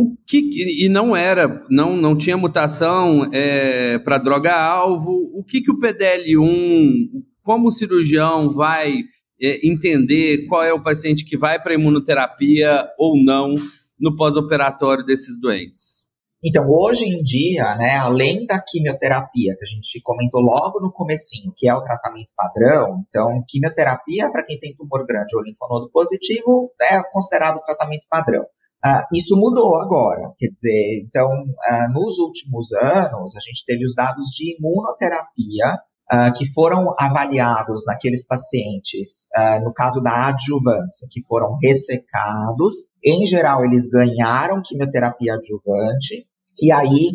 o 0.00 0.16
que 0.26 0.50
e 0.82 0.88
não 0.88 1.14
era, 1.14 1.62
não, 1.68 1.94
não 1.94 2.16
tinha 2.16 2.36
mutação 2.36 3.28
é, 3.32 3.98
para 3.98 4.16
droga 4.16 4.54
alvo. 4.54 5.30
O 5.34 5.44
que 5.44 5.60
que 5.60 5.70
o 5.70 5.78
PDL1, 5.78 7.10
como 7.42 7.68
o 7.68 7.72
cirurgião 7.72 8.48
vai 8.48 9.02
é, 9.42 9.66
entender 9.66 10.46
qual 10.46 10.62
é 10.62 10.72
o 10.72 10.82
paciente 10.82 11.24
que 11.24 11.36
vai 11.36 11.62
para 11.62 11.74
imunoterapia 11.74 12.88
ou 12.98 13.22
não 13.22 13.54
no 13.98 14.16
pós-operatório 14.16 15.04
desses 15.04 15.38
doentes? 15.38 16.08
Então, 16.42 16.66
hoje 16.66 17.04
em 17.04 17.22
dia, 17.22 17.76
né, 17.76 17.96
além 17.96 18.46
da 18.46 18.58
quimioterapia, 18.58 19.54
que 19.58 19.64
a 19.64 19.68
gente 19.68 20.00
comentou 20.02 20.40
logo 20.40 20.80
no 20.80 20.90
comecinho, 20.90 21.52
que 21.54 21.68
é 21.68 21.74
o 21.74 21.82
tratamento 21.82 22.30
padrão, 22.34 23.04
então, 23.06 23.44
quimioterapia 23.46 24.30
para 24.32 24.46
quem 24.46 24.58
tem 24.58 24.74
tumor 24.74 25.04
grande 25.06 25.36
ou 25.36 25.42
linfonodo 25.42 25.90
positivo 25.90 26.72
é 26.80 27.02
considerado 27.12 27.60
tratamento 27.60 28.04
padrão. 28.08 28.46
Uh, 28.82 29.04
isso 29.14 29.36
mudou 29.36 29.76
agora, 29.76 30.32
quer 30.38 30.48
dizer, 30.48 31.04
então, 31.06 31.28
uh, 31.28 31.92
nos 31.92 32.18
últimos 32.18 32.72
anos, 32.72 33.36
a 33.36 33.40
gente 33.40 33.62
teve 33.66 33.84
os 33.84 33.94
dados 33.94 34.28
de 34.28 34.56
imunoterapia 34.56 35.78
uh, 36.10 36.32
que 36.34 36.50
foram 36.50 36.94
avaliados 36.98 37.84
naqueles 37.84 38.26
pacientes, 38.26 39.26
no 39.62 39.72
caso 39.74 40.00
da 40.00 40.28
adjuvância, 40.28 41.06
que 41.10 41.20
foram 41.28 41.58
ressecados. 41.62 42.72
Em 43.04 43.26
geral, 43.26 43.66
eles 43.66 43.86
ganharam 43.86 44.62
quimioterapia 44.64 45.34
adjuvante, 45.34 46.26
e 46.62 46.72
aí 46.72 47.10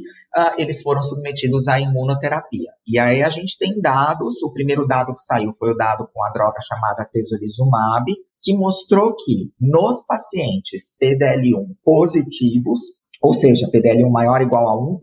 eles 0.58 0.82
foram 0.82 1.02
submetidos 1.02 1.68
à 1.68 1.80
imunoterapia. 1.80 2.72
E 2.88 2.98
aí 3.00 3.22
a 3.24 3.30
gente 3.30 3.58
tem 3.58 3.82
dados, 3.82 4.42
o 4.44 4.54
primeiro 4.54 4.88
dado 4.88 5.14
que 5.14 5.20
saiu 5.20 5.54
foi 5.58 5.72
o 5.72 5.78
dado 5.78 6.08
com 6.14 6.24
a 6.24 6.30
droga 6.30 6.58
chamada 6.62 7.08
tesolizumab, 7.12 8.06
que 8.46 8.56
mostrou 8.56 9.16
que 9.16 9.52
nos 9.60 10.06
pacientes 10.06 10.96
PDL1 11.02 11.76
positivos, 11.84 12.80
ou 13.20 13.34
seja, 13.34 13.68
PDL1 13.74 14.12
maior 14.12 14.40
ou 14.40 14.46
igual 14.46 14.70
a 14.70 14.76
1%, 14.76 15.00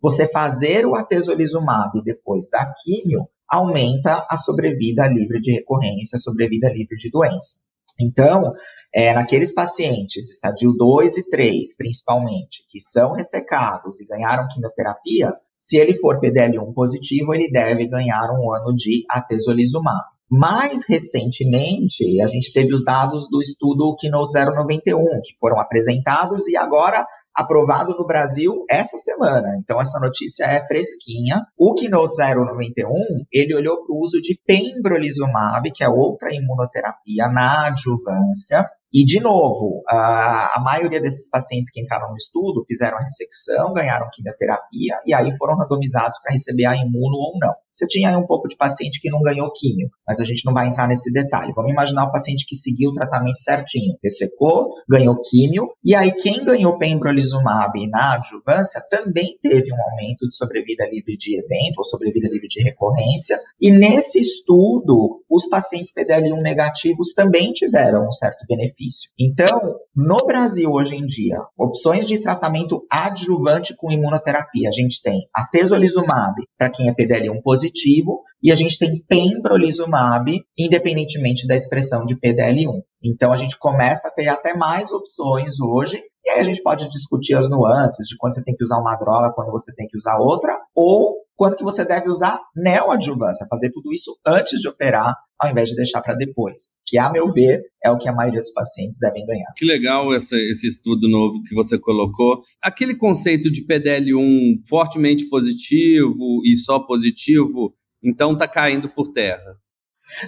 você 0.00 0.26
fazer 0.26 0.84
o 0.84 0.96
atezolizumab 0.96 2.02
depois 2.02 2.50
da 2.50 2.74
químio 2.82 3.28
aumenta 3.48 4.26
a 4.28 4.36
sobrevida 4.36 5.06
livre 5.06 5.38
de 5.38 5.52
recorrência, 5.52 6.16
a 6.16 6.18
sobrevida 6.18 6.68
livre 6.68 6.96
de 6.96 7.10
doença. 7.10 7.58
Então, 8.00 8.52
é, 8.92 9.14
naqueles 9.14 9.54
pacientes, 9.54 10.28
estadio 10.28 10.72
2 10.72 11.18
e 11.18 11.30
3, 11.30 11.76
principalmente, 11.76 12.64
que 12.68 12.80
são 12.80 13.12
ressecados 13.12 14.00
e 14.00 14.06
ganharam 14.06 14.48
quimioterapia, 14.48 15.32
se 15.56 15.76
ele 15.76 15.96
for 15.98 16.20
PDL1 16.20 16.74
positivo, 16.74 17.32
ele 17.32 17.48
deve 17.48 17.86
ganhar 17.86 18.32
um 18.32 18.52
ano 18.52 18.74
de 18.74 19.04
atezolizumab. 19.08 20.11
Mais 20.34 20.88
recentemente, 20.88 22.18
a 22.22 22.26
gente 22.26 22.54
teve 22.54 22.72
os 22.72 22.82
dados 22.82 23.28
do 23.28 23.38
estudo 23.38 23.94
Keynote 23.96 24.32
091, 24.32 25.20
que 25.22 25.36
foram 25.38 25.60
apresentados 25.60 26.48
e 26.48 26.56
agora 26.56 27.06
aprovado 27.34 27.94
no 27.98 28.06
Brasil 28.06 28.64
essa 28.66 28.96
semana. 28.96 29.58
Então, 29.58 29.78
essa 29.78 30.00
notícia 30.00 30.46
é 30.46 30.66
fresquinha. 30.66 31.42
O 31.54 31.74
Keynote 31.74 32.16
091, 32.16 33.26
ele 33.30 33.54
olhou 33.54 33.84
para 33.84 33.94
o 33.94 34.00
uso 34.00 34.22
de 34.22 34.40
pembrolizumab, 34.46 35.70
que 35.70 35.84
é 35.84 35.88
outra 35.90 36.34
imunoterapia 36.34 37.28
na 37.28 37.66
adjuvância, 37.66 38.64
e, 38.92 39.04
de 39.04 39.20
novo, 39.20 39.82
a, 39.88 40.58
a, 40.58 40.60
maioria 40.62 41.00
desses 41.00 41.28
pacientes 41.30 41.70
que 41.70 41.80
entraram 41.80 42.10
no 42.10 42.16
estudo 42.16 42.64
fizeram 42.66 42.98
a 42.98 43.02
ressecção, 43.02 43.72
ganharam 43.72 44.08
quimioterapia 44.12 45.00
e 45.06 45.14
aí 45.14 45.34
foram 45.38 45.56
randomizados 45.56 46.20
para 46.20 46.32
receber 46.32 46.66
a 46.66 46.76
imuno 46.76 47.16
ou 47.16 47.38
não. 47.40 47.54
Você 47.72 47.86
tinha 47.86 48.10
aí 48.10 48.16
um 48.16 48.26
pouco 48.26 48.48
de 48.48 48.56
paciente 48.56 49.00
que 49.00 49.08
não 49.08 49.22
ganhou 49.22 49.50
químio, 49.50 49.88
mas 50.06 50.20
a 50.20 50.24
gente 50.24 50.44
não 50.44 50.52
vai 50.52 50.68
entrar 50.68 50.86
nesse 50.86 51.10
detalhe. 51.10 51.54
Vamos 51.54 51.72
imaginar 51.72 52.04
o 52.04 52.12
paciente 52.12 52.44
que 52.46 52.54
seguiu 52.54 52.90
o 52.90 52.92
tratamento 52.92 53.40
certinho, 53.40 53.96
ressecou, 54.04 54.74
ganhou 54.86 55.18
químio, 55.22 55.70
e 55.82 55.94
aí 55.94 56.12
quem 56.12 56.44
ganhou 56.44 56.78
pembrolizumab 56.78 57.72
na 57.88 58.16
adjuvância 58.16 58.80
também 58.90 59.38
teve 59.42 59.72
um 59.72 59.82
aumento 59.90 60.28
de 60.28 60.36
sobrevida 60.36 60.86
livre 60.86 61.16
de 61.16 61.38
evento 61.38 61.78
ou 61.78 61.84
sobrevida 61.84 62.28
livre 62.28 62.46
de 62.46 62.62
recorrência, 62.62 63.38
e 63.58 63.70
nesse 63.70 64.20
estudo, 64.20 65.22
os 65.30 65.48
pacientes 65.48 65.94
PDL1 65.94 66.42
negativos 66.42 67.14
também 67.14 67.52
tiveram 67.52 68.06
um 68.06 68.12
certo 68.12 68.44
benefício. 68.46 68.81
Então, 69.18 69.76
no 69.94 70.16
Brasil 70.26 70.70
hoje 70.70 70.96
em 70.96 71.04
dia, 71.04 71.38
opções 71.56 72.06
de 72.06 72.20
tratamento 72.20 72.84
adjuvante 72.90 73.74
com 73.76 73.90
imunoterapia, 73.90 74.68
a 74.68 74.72
gente 74.72 75.00
tem 75.02 75.20
a 75.34 75.46
tesolizumab 75.46 76.34
para 76.58 76.70
quem 76.70 76.88
é 76.88 76.94
PDL1 76.94 77.42
positivo, 77.42 77.82
positivo 77.82 78.22
e 78.42 78.50
a 78.50 78.54
gente 78.54 78.78
tem 78.78 79.02
pembrolizumab, 79.06 80.32
independentemente 80.58 81.46
da 81.46 81.54
expressão 81.54 82.04
de 82.04 82.16
PDL1. 82.16 82.82
Então 83.02 83.32
a 83.32 83.36
gente 83.36 83.58
começa 83.58 84.08
a 84.08 84.10
ter 84.10 84.28
até 84.28 84.54
mais 84.54 84.90
opções 84.92 85.60
hoje, 85.60 86.02
e 86.24 86.30
aí 86.30 86.40
a 86.40 86.44
gente 86.44 86.62
pode 86.62 86.88
discutir 86.88 87.34
as 87.34 87.48
nuances 87.50 88.06
de 88.06 88.16
quando 88.16 88.34
você 88.34 88.44
tem 88.44 88.54
que 88.54 88.64
usar 88.64 88.78
uma 88.78 88.96
droga, 88.96 89.32
quando 89.34 89.50
você 89.50 89.74
tem 89.74 89.86
que 89.86 89.96
usar 89.96 90.18
outra, 90.18 90.56
ou 90.74 91.16
quanto 91.42 91.56
que 91.56 91.64
você 91.64 91.84
deve 91.84 92.08
usar 92.08 92.40
neoadjuvância, 92.54 93.48
fazer 93.50 93.72
tudo 93.72 93.92
isso 93.92 94.16
antes 94.24 94.60
de 94.60 94.68
operar, 94.68 95.12
ao 95.36 95.50
invés 95.50 95.70
de 95.70 95.74
deixar 95.74 96.00
para 96.00 96.14
depois, 96.14 96.76
que 96.86 96.96
a 96.96 97.10
meu 97.10 97.32
ver 97.32 97.60
é 97.84 97.90
o 97.90 97.98
que 97.98 98.08
a 98.08 98.12
maioria 98.12 98.38
dos 98.38 98.52
pacientes 98.52 98.96
devem 99.00 99.26
ganhar. 99.26 99.52
Que 99.56 99.64
legal 99.64 100.14
essa, 100.14 100.36
esse 100.36 100.68
estudo 100.68 101.08
novo 101.08 101.42
que 101.42 101.52
você 101.52 101.76
colocou. 101.76 102.44
Aquele 102.62 102.94
conceito 102.94 103.50
de 103.50 103.66
PDL1 103.66 104.60
fortemente 104.68 105.28
positivo 105.28 106.42
e 106.44 106.56
só 106.56 106.78
positivo, 106.78 107.74
então 108.00 108.34
está 108.34 108.46
caindo 108.46 108.88
por 108.88 109.10
terra. 109.12 109.58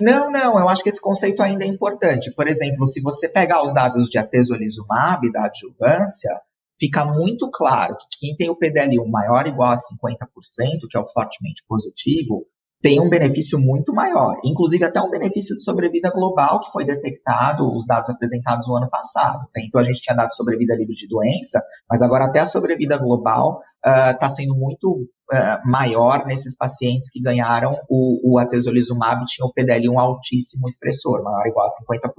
Não, 0.01 0.33
não, 0.33 0.59
eu 0.59 0.69
acho 0.69 0.83
que 0.83 0.89
esse 0.89 1.01
conceito 1.01 1.41
ainda 1.45 1.63
é 1.63 1.69
importante. 1.69 2.35
Por 2.35 2.49
exemplo, 2.49 2.89
se 2.89 3.01
você 3.01 3.29
pegar 3.29 3.63
os 3.63 3.73
dados 3.73 4.09
de 4.09 4.19
atezolizumab 4.19 5.31
da 5.31 5.45
adjuvância, 5.45 6.31
fica 6.79 7.05
muito 7.05 7.51
claro 7.51 7.97
que 7.97 8.19
quem 8.19 8.37
tem 8.37 8.51
o 8.51 8.59
PDL1 8.59 9.09
maior 9.09 9.45
ou 9.45 9.53
igual 9.53 9.71
a 9.71 9.75
50%, 9.75 10.89
que 10.89 10.97
é 10.97 11.01
o 11.01 11.07
fortemente 11.07 11.63
positivo, 11.69 12.47
tem 12.85 13.01
um 13.01 13.09
benefício 13.09 13.59
muito 13.59 13.95
maior, 13.95 14.37
inclusive 14.45 14.85
até 14.85 15.01
um 15.01 15.09
benefício 15.09 15.57
de 15.57 15.65
sobrevida 15.65 16.11
global 16.11 16.61
que 16.61 16.71
foi 16.71 16.85
detectado, 16.85 17.75
os 17.75 17.87
dados 17.87 18.11
apresentados 18.11 18.69
no 18.69 18.77
ano 18.77 18.91
passado. 18.91 19.49
Né? 19.57 19.63
Então 19.67 19.81
a 19.81 19.85
gente 19.85 20.03
tinha 20.03 20.15
dado 20.15 20.35
sobrevida 20.35 20.77
livre 20.77 20.95
de 20.95 21.09
doença, 21.09 21.63
mas 21.89 22.03
agora 22.03 22.27
até 22.27 22.41
a 22.41 22.47
sobrevida 22.47 22.99
global 22.99 23.61
está 23.83 24.27
uh, 24.27 24.29
sendo 24.29 24.55
muito 24.55 25.09
uh, 25.33 25.69
maior 25.69 26.27
nesses 26.27 26.57
pacientes 26.57 27.11
que 27.11 27.21
ganharam 27.21 27.79
o, 27.89 28.35
o 28.35 28.39
atezolizumab 28.39 29.23
e 29.23 29.25
tinham 29.25 29.49
o 29.49 29.53
PDL1 29.53 29.99
altíssimo 29.99 30.67
expressor, 30.67 31.23
maior 31.23 31.43
ou 31.43 31.49
igual 31.49 31.67
a 31.67 31.93
50%. 31.93 32.11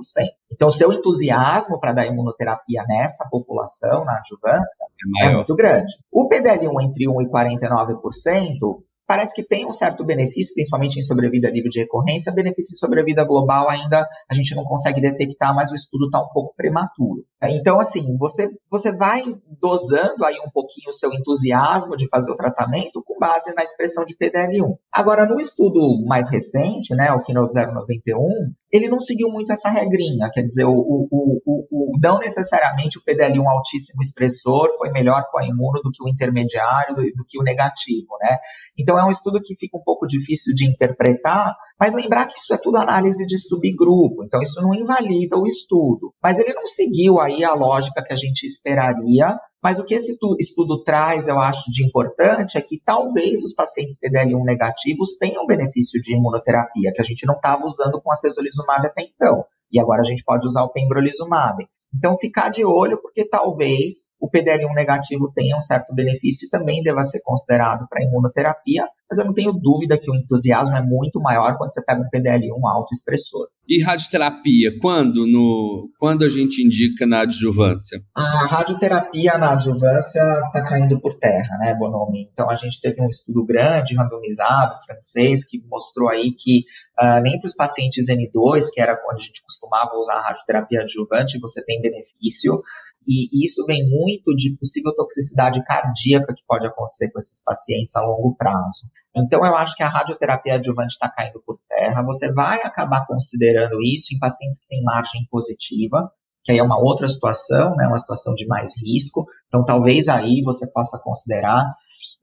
Então 0.51 0.69
seu 0.69 0.91
entusiasmo 0.91 1.79
para 1.79 1.93
dar 1.93 2.05
imunoterapia 2.05 2.83
nessa 2.87 3.27
população, 3.29 4.05
na 4.05 4.17
adjuvância, 4.17 4.85
é, 5.21 5.25
é 5.25 5.33
muito 5.33 5.55
grande. 5.55 5.93
O 6.11 6.29
PDL1 6.29 6.83
entre 6.83 7.07
1 7.07 7.21
e 7.21 7.29
49%, 7.29 8.83
parece 9.07 9.33
que 9.35 9.43
tem 9.43 9.65
um 9.65 9.71
certo 9.71 10.03
benefício, 10.03 10.53
principalmente 10.53 10.97
em 10.97 11.01
sobrevida 11.01 11.49
livre 11.49 11.69
de 11.69 11.79
recorrência. 11.79 12.33
Benefício 12.33 12.73
em 12.73 12.77
sobrevida 12.77 13.23
global 13.25 13.69
ainda 13.69 14.07
a 14.29 14.33
gente 14.33 14.55
não 14.55 14.63
consegue 14.63 15.01
detectar, 15.01 15.53
mas 15.55 15.71
o 15.71 15.75
estudo 15.75 16.05
está 16.05 16.19
um 16.19 16.29
pouco 16.29 16.53
prematuro. 16.55 17.23
Então, 17.43 17.79
assim, 17.79 18.17
você, 18.17 18.47
você 18.69 18.95
vai 18.95 19.23
dosando 19.61 20.25
aí 20.25 20.35
um 20.45 20.49
pouquinho 20.49 20.89
o 20.89 20.93
seu 20.93 21.13
entusiasmo 21.13 21.95
de 21.95 22.07
fazer 22.07 22.31
o 22.31 22.37
tratamento 22.37 23.03
com 23.05 23.19
base 23.19 23.53
na 23.55 23.63
expressão 23.63 24.05
de 24.05 24.15
PDL1. 24.15 24.75
Agora, 24.91 25.25
no 25.25 25.39
estudo 25.39 26.03
mais 26.05 26.29
recente, 26.29 26.95
né, 26.95 27.11
o 27.11 27.21
Keynote 27.21 27.53
091, 27.53 28.53
ele 28.75 28.89
não 28.89 28.99
seguiu 28.99 29.29
muito 29.29 29.51
essa 29.51 29.69
regrinha, 29.69 30.29
quer 30.33 30.41
dizer, 30.41 30.65
o, 30.65 30.73
o, 30.73 31.41
o, 31.45 31.67
o, 31.71 31.99
não 32.01 32.19
necessariamente 32.19 32.97
o 32.97 33.01
PDL1 33.01 33.47
altíssimo 33.47 34.01
expressor 34.01 34.69
foi 34.77 34.91
melhor 34.91 35.23
com 35.31 35.39
a 35.39 35.45
imuno 35.45 35.81
do 35.81 35.89
que 35.91 36.03
o 36.03 36.09
intermediário, 36.09 36.93
do, 36.93 37.01
do 37.01 37.25
que 37.25 37.39
o 37.39 37.43
negativo, 37.43 38.17
né? 38.21 38.38
Então 38.77 38.99
é 38.99 39.05
um 39.05 39.09
estudo 39.09 39.41
que 39.41 39.55
fica 39.55 39.77
um 39.77 39.83
pouco 39.83 40.05
difícil 40.05 40.53
de 40.53 40.67
interpretar, 40.67 41.55
mas 41.79 41.93
lembrar 41.93 42.27
que 42.27 42.38
isso 42.38 42.53
é 42.53 42.57
tudo 42.57 42.77
análise 42.77 43.25
de 43.25 43.38
subgrupo, 43.38 44.25
então 44.25 44.41
isso 44.41 44.61
não 44.61 44.75
invalida 44.75 45.38
o 45.38 45.47
estudo. 45.47 46.13
Mas 46.21 46.39
ele 46.39 46.53
não 46.53 46.65
seguiu 46.65 47.19
aí 47.19 47.45
a 47.45 47.53
lógica 47.53 48.03
que 48.03 48.11
a 48.11 48.17
gente 48.17 48.43
esperaria 48.43 49.39
mas 49.65 49.80
o 49.80 49.84
que 49.84 49.95
esse 49.95 50.15
estudo 50.38 50.84
traz, 50.84 51.28
eu 51.28 51.39
acho, 51.39 51.71
de 51.71 51.84
importante 51.84 52.56
é 52.56 52.62
que 52.62 52.80
talvez 52.86 53.43
os 53.43 53.51
pacientes 53.51 53.97
PDL1 53.97 54.45
negativos 54.45 55.17
tenham 55.17 55.43
benefício 55.47 55.99
de 56.04 56.15
imunoterapia, 56.15 56.91
que 56.93 57.01
a 57.01 57.04
gente 57.04 57.25
não 57.25 57.34
estava 57.34 57.65
usando 57.65 57.99
com 57.99 58.13
a 58.13 58.17
tesolizumab 58.17 58.86
até 58.86 59.01
então. 59.01 59.43
E 59.71 59.80
agora 59.80 60.01
a 60.01 60.04
gente 60.04 60.23
pode 60.23 60.45
usar 60.45 60.62
o 60.62 60.69
pembrolizumab. 60.69 61.67
Então, 61.95 62.17
ficar 62.17 62.49
de 62.49 62.65
olho, 62.65 62.99
porque 63.01 63.27
talvez 63.27 64.10
o 64.19 64.29
PDL1 64.29 64.73
negativo 64.75 65.31
tenha 65.34 65.55
um 65.55 65.62
certo 65.62 65.93
benefício 65.93 66.47
e 66.47 66.49
também 66.49 66.81
deva 66.81 67.03
ser 67.03 67.21
considerado 67.23 67.88
para 67.88 68.03
imunoterapia, 68.03 68.86
mas 69.10 69.19
eu 69.19 69.25
não 69.25 69.34
tenho 69.34 69.53
dúvida 69.53 69.99
que 69.99 70.10
o 70.10 70.15
entusiasmo 70.15 70.75
é 70.75 70.81
muito 70.81 71.19
maior 71.21 71.55
quando 71.58 71.71
você 71.71 71.84
pega 71.86 72.01
um 72.01 72.10
PDL1 72.10 72.67
alto 72.67 72.89
expressor. 72.91 73.47
E 73.67 73.84
radioterapia, 73.84 74.71
quando, 74.79 75.27
no, 75.27 75.89
quando 75.99 76.23
a 76.23 76.29
gente 76.29 76.63
indica 76.63 77.05
na 77.05 77.21
adjuvância? 77.21 77.99
A 78.15 78.47
radioterapia 78.47 79.38
na 79.38 79.53
adjuvância 79.53 80.21
está 80.47 80.65
caindo 80.67 80.99
por 80.99 81.15
terra, 81.15 81.58
né, 81.60 81.75
Bonomi? 81.77 82.29
Então, 82.31 82.49
a 82.49 82.55
gente 82.55 82.81
teve 82.81 83.01
um 83.01 83.08
estudo 83.08 83.45
grande, 83.45 83.95
randomizado, 83.95 84.75
francês, 84.86 85.45
que 85.45 85.63
mostrou 85.67 86.10
aí 86.10 86.31
que 86.31 86.63
uh, 86.99 87.21
nem 87.21 87.39
para 87.39 87.47
os 87.47 87.55
pacientes 87.55 88.08
N2, 88.08 88.69
que 88.73 88.81
era 88.81 88.95
quando 88.95 89.17
a 89.17 89.23
gente 89.23 89.43
costumava 89.43 89.95
usar 89.95 90.15
a 90.15 90.27
radioterapia 90.29 90.81
adjuvante, 90.81 91.39
você 91.39 91.63
tem 91.63 91.81
benefício, 91.89 92.62
e 93.08 93.43
isso 93.43 93.63
vem 93.65 93.88
muito 93.88 94.36
de 94.36 94.58
possível 94.58 94.93
toxicidade 94.95 95.63
cardíaca 95.63 96.34
que 96.34 96.41
pode 96.48 96.65
acontecer 96.65 97.12
com 97.12 97.19
esses 97.19 97.41
pacientes 97.43 97.95
a 97.95 98.02
longo 98.02 98.36
prazo. 98.36 98.89
Então, 99.15 99.45
eu 99.45 99.56
acho 99.56 99.76
que 99.76 99.84
a 99.84 99.88
radioterapia 99.88 100.56
adjuvante 100.56 100.93
está 100.93 101.08
caindo 101.08 101.39
por 101.45 101.56
terra. 101.69 102.04
Você 102.04 102.34
vai 102.34 102.62
acabar 102.63 103.06
considerando 103.06 103.80
isso 103.82 104.13
em 104.13 104.19
pacientes 104.19 104.60
que 104.60 104.67
têm 104.67 104.84
margem 104.84 105.26
positiva, 105.30 106.12
que 106.43 106.52
aí 106.52 106.58
é 106.58 106.63
uma 106.63 106.80
outra 106.80 107.08
situação, 107.08 107.76
né, 107.76 107.88
uma 107.88 107.98
situação 107.98 108.34
de 108.34 108.48
mais 108.48 108.71
risco. 108.84 109.26
Então, 109.48 109.63
talvez 109.63 110.10
aí 110.10 110.41
você 110.43 110.69
possa 110.71 111.00
considerar, 111.04 111.63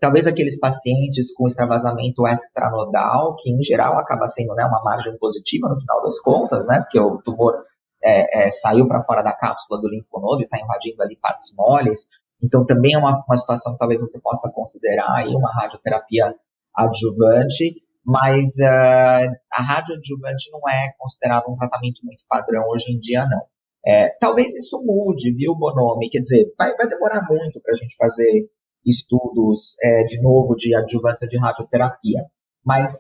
talvez 0.01 0.27
aqueles 0.27 0.59
pacientes 0.59 1.33
com 1.35 1.47
extravasamento 1.47 2.27
extranodal, 2.27 3.37
que 3.37 3.51
em 3.51 3.63
geral 3.63 3.99
acaba 3.99 4.27
sendo 4.27 4.55
né, 4.55 4.65
uma 4.65 4.83
margem 4.83 5.17
positiva 5.17 5.69
no 5.69 5.79
final 5.79 6.03
das 6.03 6.21
contas, 6.21 6.67
né, 6.67 6.81
porque 6.81 7.01
o 7.01 7.23
tumor 7.23 7.65
é, 8.03 8.47
é, 8.47 8.51
saiu 8.51 8.89
para 8.89 9.03
fora 9.03 9.23
da 9.23 9.33
cápsula 9.33 9.81
do 9.81 9.89
linfonodo 9.89 10.43
e 10.43 10.45
está 10.45 10.59
invadindo 10.59 11.03
ali 11.03 11.17
partes 11.17 11.55
moles. 11.57 12.07
Então, 12.43 12.67
também 12.67 12.95
é 12.95 12.99
uma, 12.99 13.25
uma 13.27 13.37
situação 13.37 13.73
que 13.73 13.79
talvez 13.79 14.01
você 14.01 14.21
possa 14.21 14.51
considerar 14.53 15.15
aí 15.17 15.35
uma 15.35 15.53
radioterapia 15.53 16.35
adjuvante, 16.75 17.83
mas 18.05 18.57
uh, 18.61 19.33
a 19.53 19.63
radioadjuvante 19.63 20.51
não 20.51 20.61
é 20.69 20.93
considerado 20.99 21.49
um 21.49 21.55
tratamento 21.55 22.01
muito 22.03 22.25
padrão 22.29 22.65
hoje 22.69 22.93
em 22.93 22.99
dia, 22.99 23.25
não. 23.27 23.43
É, 23.85 24.09
talvez 24.21 24.55
isso 24.55 24.81
mude, 24.85 25.35
viu, 25.35 25.55
Bonomi? 25.55 26.09
Quer 26.09 26.21
dizer, 26.21 26.53
vai, 26.57 26.75
vai 26.77 26.89
demorar 26.89 27.27
muito 27.29 27.61
para 27.61 27.73
a 27.73 27.77
gente 27.77 27.97
fazer 27.97 28.49
estudos 28.85 29.77
é, 29.83 30.05
de 30.05 30.21
novo 30.21 30.55
de 30.57 30.75
adjuvância 30.75 31.27
de 31.27 31.39
radioterapia. 31.39 32.25
Mas 32.65 32.93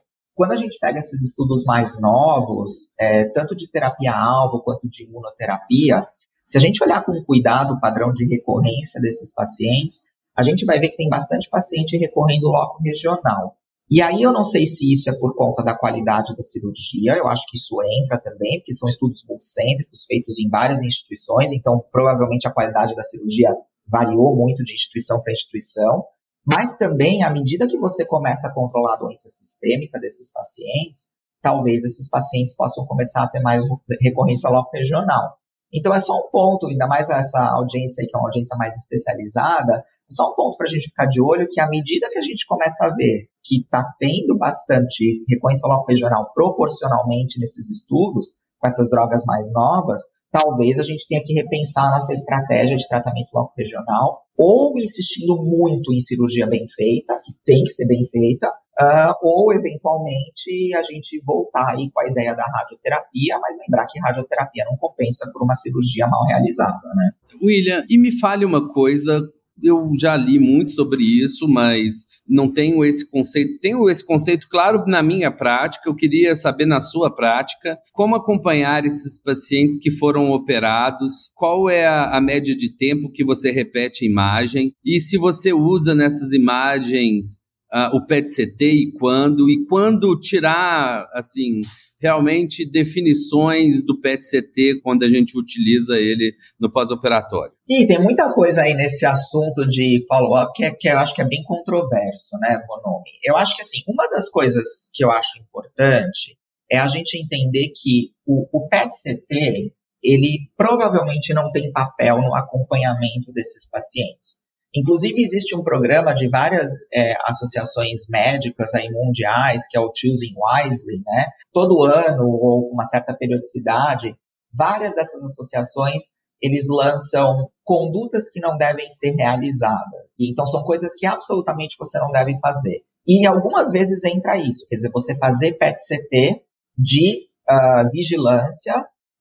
quando 0.42 0.54
a 0.54 0.56
gente 0.56 0.76
pega 0.80 0.98
esses 0.98 1.22
estudos 1.22 1.62
mais 1.64 2.00
novos, 2.00 2.88
é, 2.98 3.26
tanto 3.26 3.54
de 3.54 3.70
terapia-alvo 3.70 4.60
quanto 4.64 4.88
de 4.88 5.04
imunoterapia, 5.04 6.04
se 6.44 6.58
a 6.58 6.60
gente 6.60 6.82
olhar 6.82 7.04
com 7.04 7.22
cuidado 7.22 7.74
o 7.74 7.80
padrão 7.80 8.12
de 8.12 8.26
recorrência 8.26 9.00
desses 9.00 9.32
pacientes, 9.32 10.00
a 10.36 10.42
gente 10.42 10.64
vai 10.64 10.80
ver 10.80 10.88
que 10.88 10.96
tem 10.96 11.08
bastante 11.08 11.48
paciente 11.48 11.96
recorrendo 11.96 12.48
loco 12.48 12.82
regional. 12.82 13.54
E 13.88 14.02
aí 14.02 14.20
eu 14.20 14.32
não 14.32 14.42
sei 14.42 14.66
se 14.66 14.92
isso 14.92 15.08
é 15.08 15.16
por 15.16 15.36
conta 15.36 15.62
da 15.62 15.78
qualidade 15.78 16.34
da 16.34 16.42
cirurgia, 16.42 17.16
eu 17.16 17.28
acho 17.28 17.44
que 17.48 17.56
isso 17.56 17.76
entra 18.00 18.18
também, 18.18 18.58
porque 18.58 18.72
são 18.72 18.88
estudos 18.88 19.24
multicêntricos 19.28 20.04
feitos 20.08 20.40
em 20.40 20.48
várias 20.48 20.82
instituições, 20.82 21.52
então 21.52 21.84
provavelmente 21.92 22.48
a 22.48 22.52
qualidade 22.52 22.96
da 22.96 23.02
cirurgia 23.02 23.54
variou 23.86 24.34
muito 24.34 24.64
de 24.64 24.74
instituição 24.74 25.22
para 25.22 25.32
instituição, 25.32 26.04
mas 26.46 26.76
também 26.76 27.22
à 27.22 27.30
medida 27.30 27.66
que 27.66 27.78
você 27.78 28.04
começa 28.06 28.48
a 28.48 28.54
controlar 28.54 28.94
a 28.94 28.98
doença 28.98 29.28
sistêmica 29.28 29.98
desses 29.98 30.30
pacientes, 30.30 31.08
talvez 31.40 31.84
esses 31.84 32.08
pacientes 32.08 32.54
possam 32.54 32.86
começar 32.86 33.24
a 33.24 33.28
ter 33.28 33.40
mais 33.40 33.62
recorrência 34.00 34.48
local 34.48 34.70
regional. 34.72 35.36
Então 35.72 35.94
é 35.94 35.98
só 35.98 36.12
um 36.14 36.30
ponto, 36.30 36.66
ainda 36.66 36.86
mais 36.86 37.08
essa 37.08 37.40
audiência 37.44 38.02
aí, 38.02 38.06
que 38.06 38.14
é 38.14 38.18
uma 38.18 38.28
audiência 38.28 38.56
mais 38.58 38.76
especializada, 38.76 39.72
é 39.78 40.14
só 40.14 40.30
um 40.30 40.34
ponto 40.34 40.56
para 40.56 40.66
a 40.68 40.70
gente 40.70 40.88
ficar 40.88 41.06
de 41.06 41.22
olho 41.22 41.48
que 41.50 41.60
à 41.60 41.68
medida 41.68 42.10
que 42.10 42.18
a 42.18 42.22
gente 42.22 42.46
começa 42.46 42.84
a 42.84 42.94
ver 42.94 43.28
que 43.42 43.60
está 43.62 43.82
tendo 43.98 44.36
bastante 44.36 45.24
recorrência 45.28 45.66
local 45.66 45.86
regional 45.88 46.30
proporcionalmente 46.34 47.40
nesses 47.40 47.70
estudos, 47.70 48.32
com 48.58 48.66
essas 48.66 48.90
drogas 48.90 49.24
mais 49.24 49.50
novas, 49.52 50.00
talvez 50.32 50.78
a 50.78 50.82
gente 50.82 51.06
tenha 51.06 51.22
que 51.22 51.34
repensar 51.34 51.90
nossa 51.90 52.12
estratégia 52.12 52.76
de 52.76 52.88
tratamento 52.88 53.28
local 53.34 53.52
regional, 53.56 54.22
ou 54.36 54.78
insistindo 54.78 55.36
muito 55.44 55.92
em 55.92 56.00
cirurgia 56.00 56.46
bem 56.46 56.66
feita, 56.66 57.20
que 57.22 57.32
tem 57.44 57.62
que 57.62 57.70
ser 57.70 57.86
bem 57.86 58.04
feita, 58.06 58.48
uh, 58.48 59.14
ou 59.22 59.52
eventualmente 59.52 60.74
a 60.74 60.82
gente 60.82 61.22
voltar 61.24 61.68
aí 61.68 61.90
com 61.92 62.00
a 62.00 62.08
ideia 62.08 62.34
da 62.34 62.44
radioterapia, 62.46 63.38
mas 63.40 63.58
lembrar 63.58 63.86
que 63.86 64.00
radioterapia 64.00 64.64
não 64.64 64.76
compensa 64.78 65.30
por 65.30 65.42
uma 65.44 65.54
cirurgia 65.54 66.06
mal 66.06 66.24
realizada, 66.26 66.88
né? 66.96 67.12
William, 67.42 67.84
e 67.90 67.98
me 67.98 68.18
fale 68.18 68.46
uma 68.46 68.72
coisa, 68.72 69.20
eu 69.62 69.90
já 69.98 70.16
li 70.16 70.38
muito 70.38 70.72
sobre 70.72 71.02
isso, 71.02 71.48
mas 71.48 72.04
não 72.28 72.50
tenho 72.50 72.84
esse 72.84 73.10
conceito. 73.10 73.58
Tenho 73.60 73.88
esse 73.90 74.04
conceito, 74.04 74.48
claro, 74.48 74.84
na 74.86 75.02
minha 75.02 75.30
prática. 75.30 75.88
Eu 75.88 75.94
queria 75.94 76.34
saber 76.34 76.66
na 76.66 76.80
sua 76.80 77.14
prática 77.14 77.78
como 77.92 78.16
acompanhar 78.16 78.84
esses 78.84 79.20
pacientes 79.22 79.76
que 79.78 79.90
foram 79.90 80.30
operados, 80.30 81.30
qual 81.34 81.68
é 81.68 81.86
a, 81.86 82.16
a 82.16 82.20
média 82.20 82.56
de 82.56 82.76
tempo 82.76 83.10
que 83.12 83.24
você 83.24 83.50
repete 83.50 84.04
a 84.04 84.08
imagem 84.08 84.72
e 84.84 85.00
se 85.00 85.18
você 85.18 85.52
usa 85.52 85.94
nessas 85.94 86.32
imagens 86.32 87.41
uh, 87.72 87.96
o 87.96 88.06
PET-CT 88.06 88.64
e 88.64 88.92
quando, 88.92 89.48
e 89.48 89.64
quando 89.66 90.18
tirar, 90.18 91.08
assim, 91.12 91.60
realmente 92.02 92.68
definições 92.68 93.84
do 93.84 94.00
PET-CT 94.00 94.80
quando 94.82 95.04
a 95.04 95.08
gente 95.08 95.38
utiliza 95.38 95.98
ele 95.98 96.34
no 96.58 96.70
pós-operatório. 96.70 97.54
E 97.68 97.86
tem 97.86 98.00
muita 98.00 98.32
coisa 98.32 98.62
aí 98.62 98.74
nesse 98.74 99.06
assunto 99.06 99.64
de 99.68 100.04
follow-up 100.08 100.52
que, 100.52 100.64
é, 100.64 100.72
que 100.72 100.88
eu 100.88 100.98
acho 100.98 101.14
que 101.14 101.22
é 101.22 101.28
bem 101.28 101.44
controverso, 101.44 102.36
né, 102.40 102.60
Bonomi? 102.66 103.10
Eu 103.24 103.36
acho 103.36 103.54
que, 103.54 103.62
assim, 103.62 103.78
uma 103.86 104.08
das 104.08 104.28
coisas 104.28 104.88
que 104.92 105.04
eu 105.04 105.12
acho 105.12 105.38
importante 105.38 106.36
é 106.68 106.78
a 106.78 106.88
gente 106.88 107.16
entender 107.16 107.68
que 107.68 108.10
o, 108.26 108.48
o 108.52 108.68
PET-CT, 108.68 109.72
ele 110.02 110.50
provavelmente 110.56 111.32
não 111.32 111.52
tem 111.52 111.70
papel 111.70 112.16
no 112.16 112.34
acompanhamento 112.34 113.32
desses 113.32 113.70
pacientes. 113.70 114.41
Inclusive, 114.74 115.20
existe 115.20 115.54
um 115.54 115.62
programa 115.62 116.14
de 116.14 116.28
várias 116.28 116.68
é, 116.92 117.14
associações 117.26 118.08
médicas 118.08 118.74
aí 118.74 118.88
mundiais, 118.90 119.66
que 119.68 119.76
é 119.76 119.80
o 119.80 119.92
Choosing 119.94 120.34
Wisely, 120.34 121.02
né? 121.04 121.26
Todo 121.52 121.84
ano, 121.84 122.24
ou 122.24 122.68
com 122.68 122.74
uma 122.74 122.84
certa 122.84 123.14
periodicidade, 123.14 124.16
várias 124.52 124.94
dessas 124.94 125.22
associações, 125.24 126.02
eles 126.40 126.66
lançam 126.68 127.50
condutas 127.62 128.30
que 128.30 128.40
não 128.40 128.56
devem 128.56 128.88
ser 128.90 129.10
realizadas. 129.10 130.12
E, 130.18 130.30
então, 130.30 130.46
são 130.46 130.62
coisas 130.64 130.94
que 130.96 131.06
absolutamente 131.06 131.76
você 131.78 131.98
não 131.98 132.10
deve 132.10 132.38
fazer. 132.40 132.82
E 133.06 133.26
algumas 133.26 133.70
vezes 133.70 134.04
entra 134.04 134.36
isso, 134.38 134.66
quer 134.68 134.76
dizer, 134.76 134.90
você 134.90 135.16
fazer 135.18 135.58
PET-CT 135.58 136.42
de 136.78 137.26
uh, 137.48 137.90
vigilância 137.90 138.74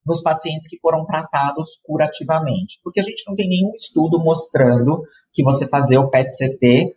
nos 0.05 0.21
pacientes 0.21 0.67
que 0.67 0.79
foram 0.79 1.05
tratados 1.05 1.79
curativamente. 1.83 2.79
Porque 2.83 2.99
a 2.99 3.03
gente 3.03 3.23
não 3.27 3.35
tem 3.35 3.47
nenhum 3.47 3.73
estudo 3.75 4.19
mostrando 4.19 5.01
que 5.33 5.43
você 5.43 5.67
fazer 5.67 5.97
o 5.97 6.09
PET-CT 6.09 6.95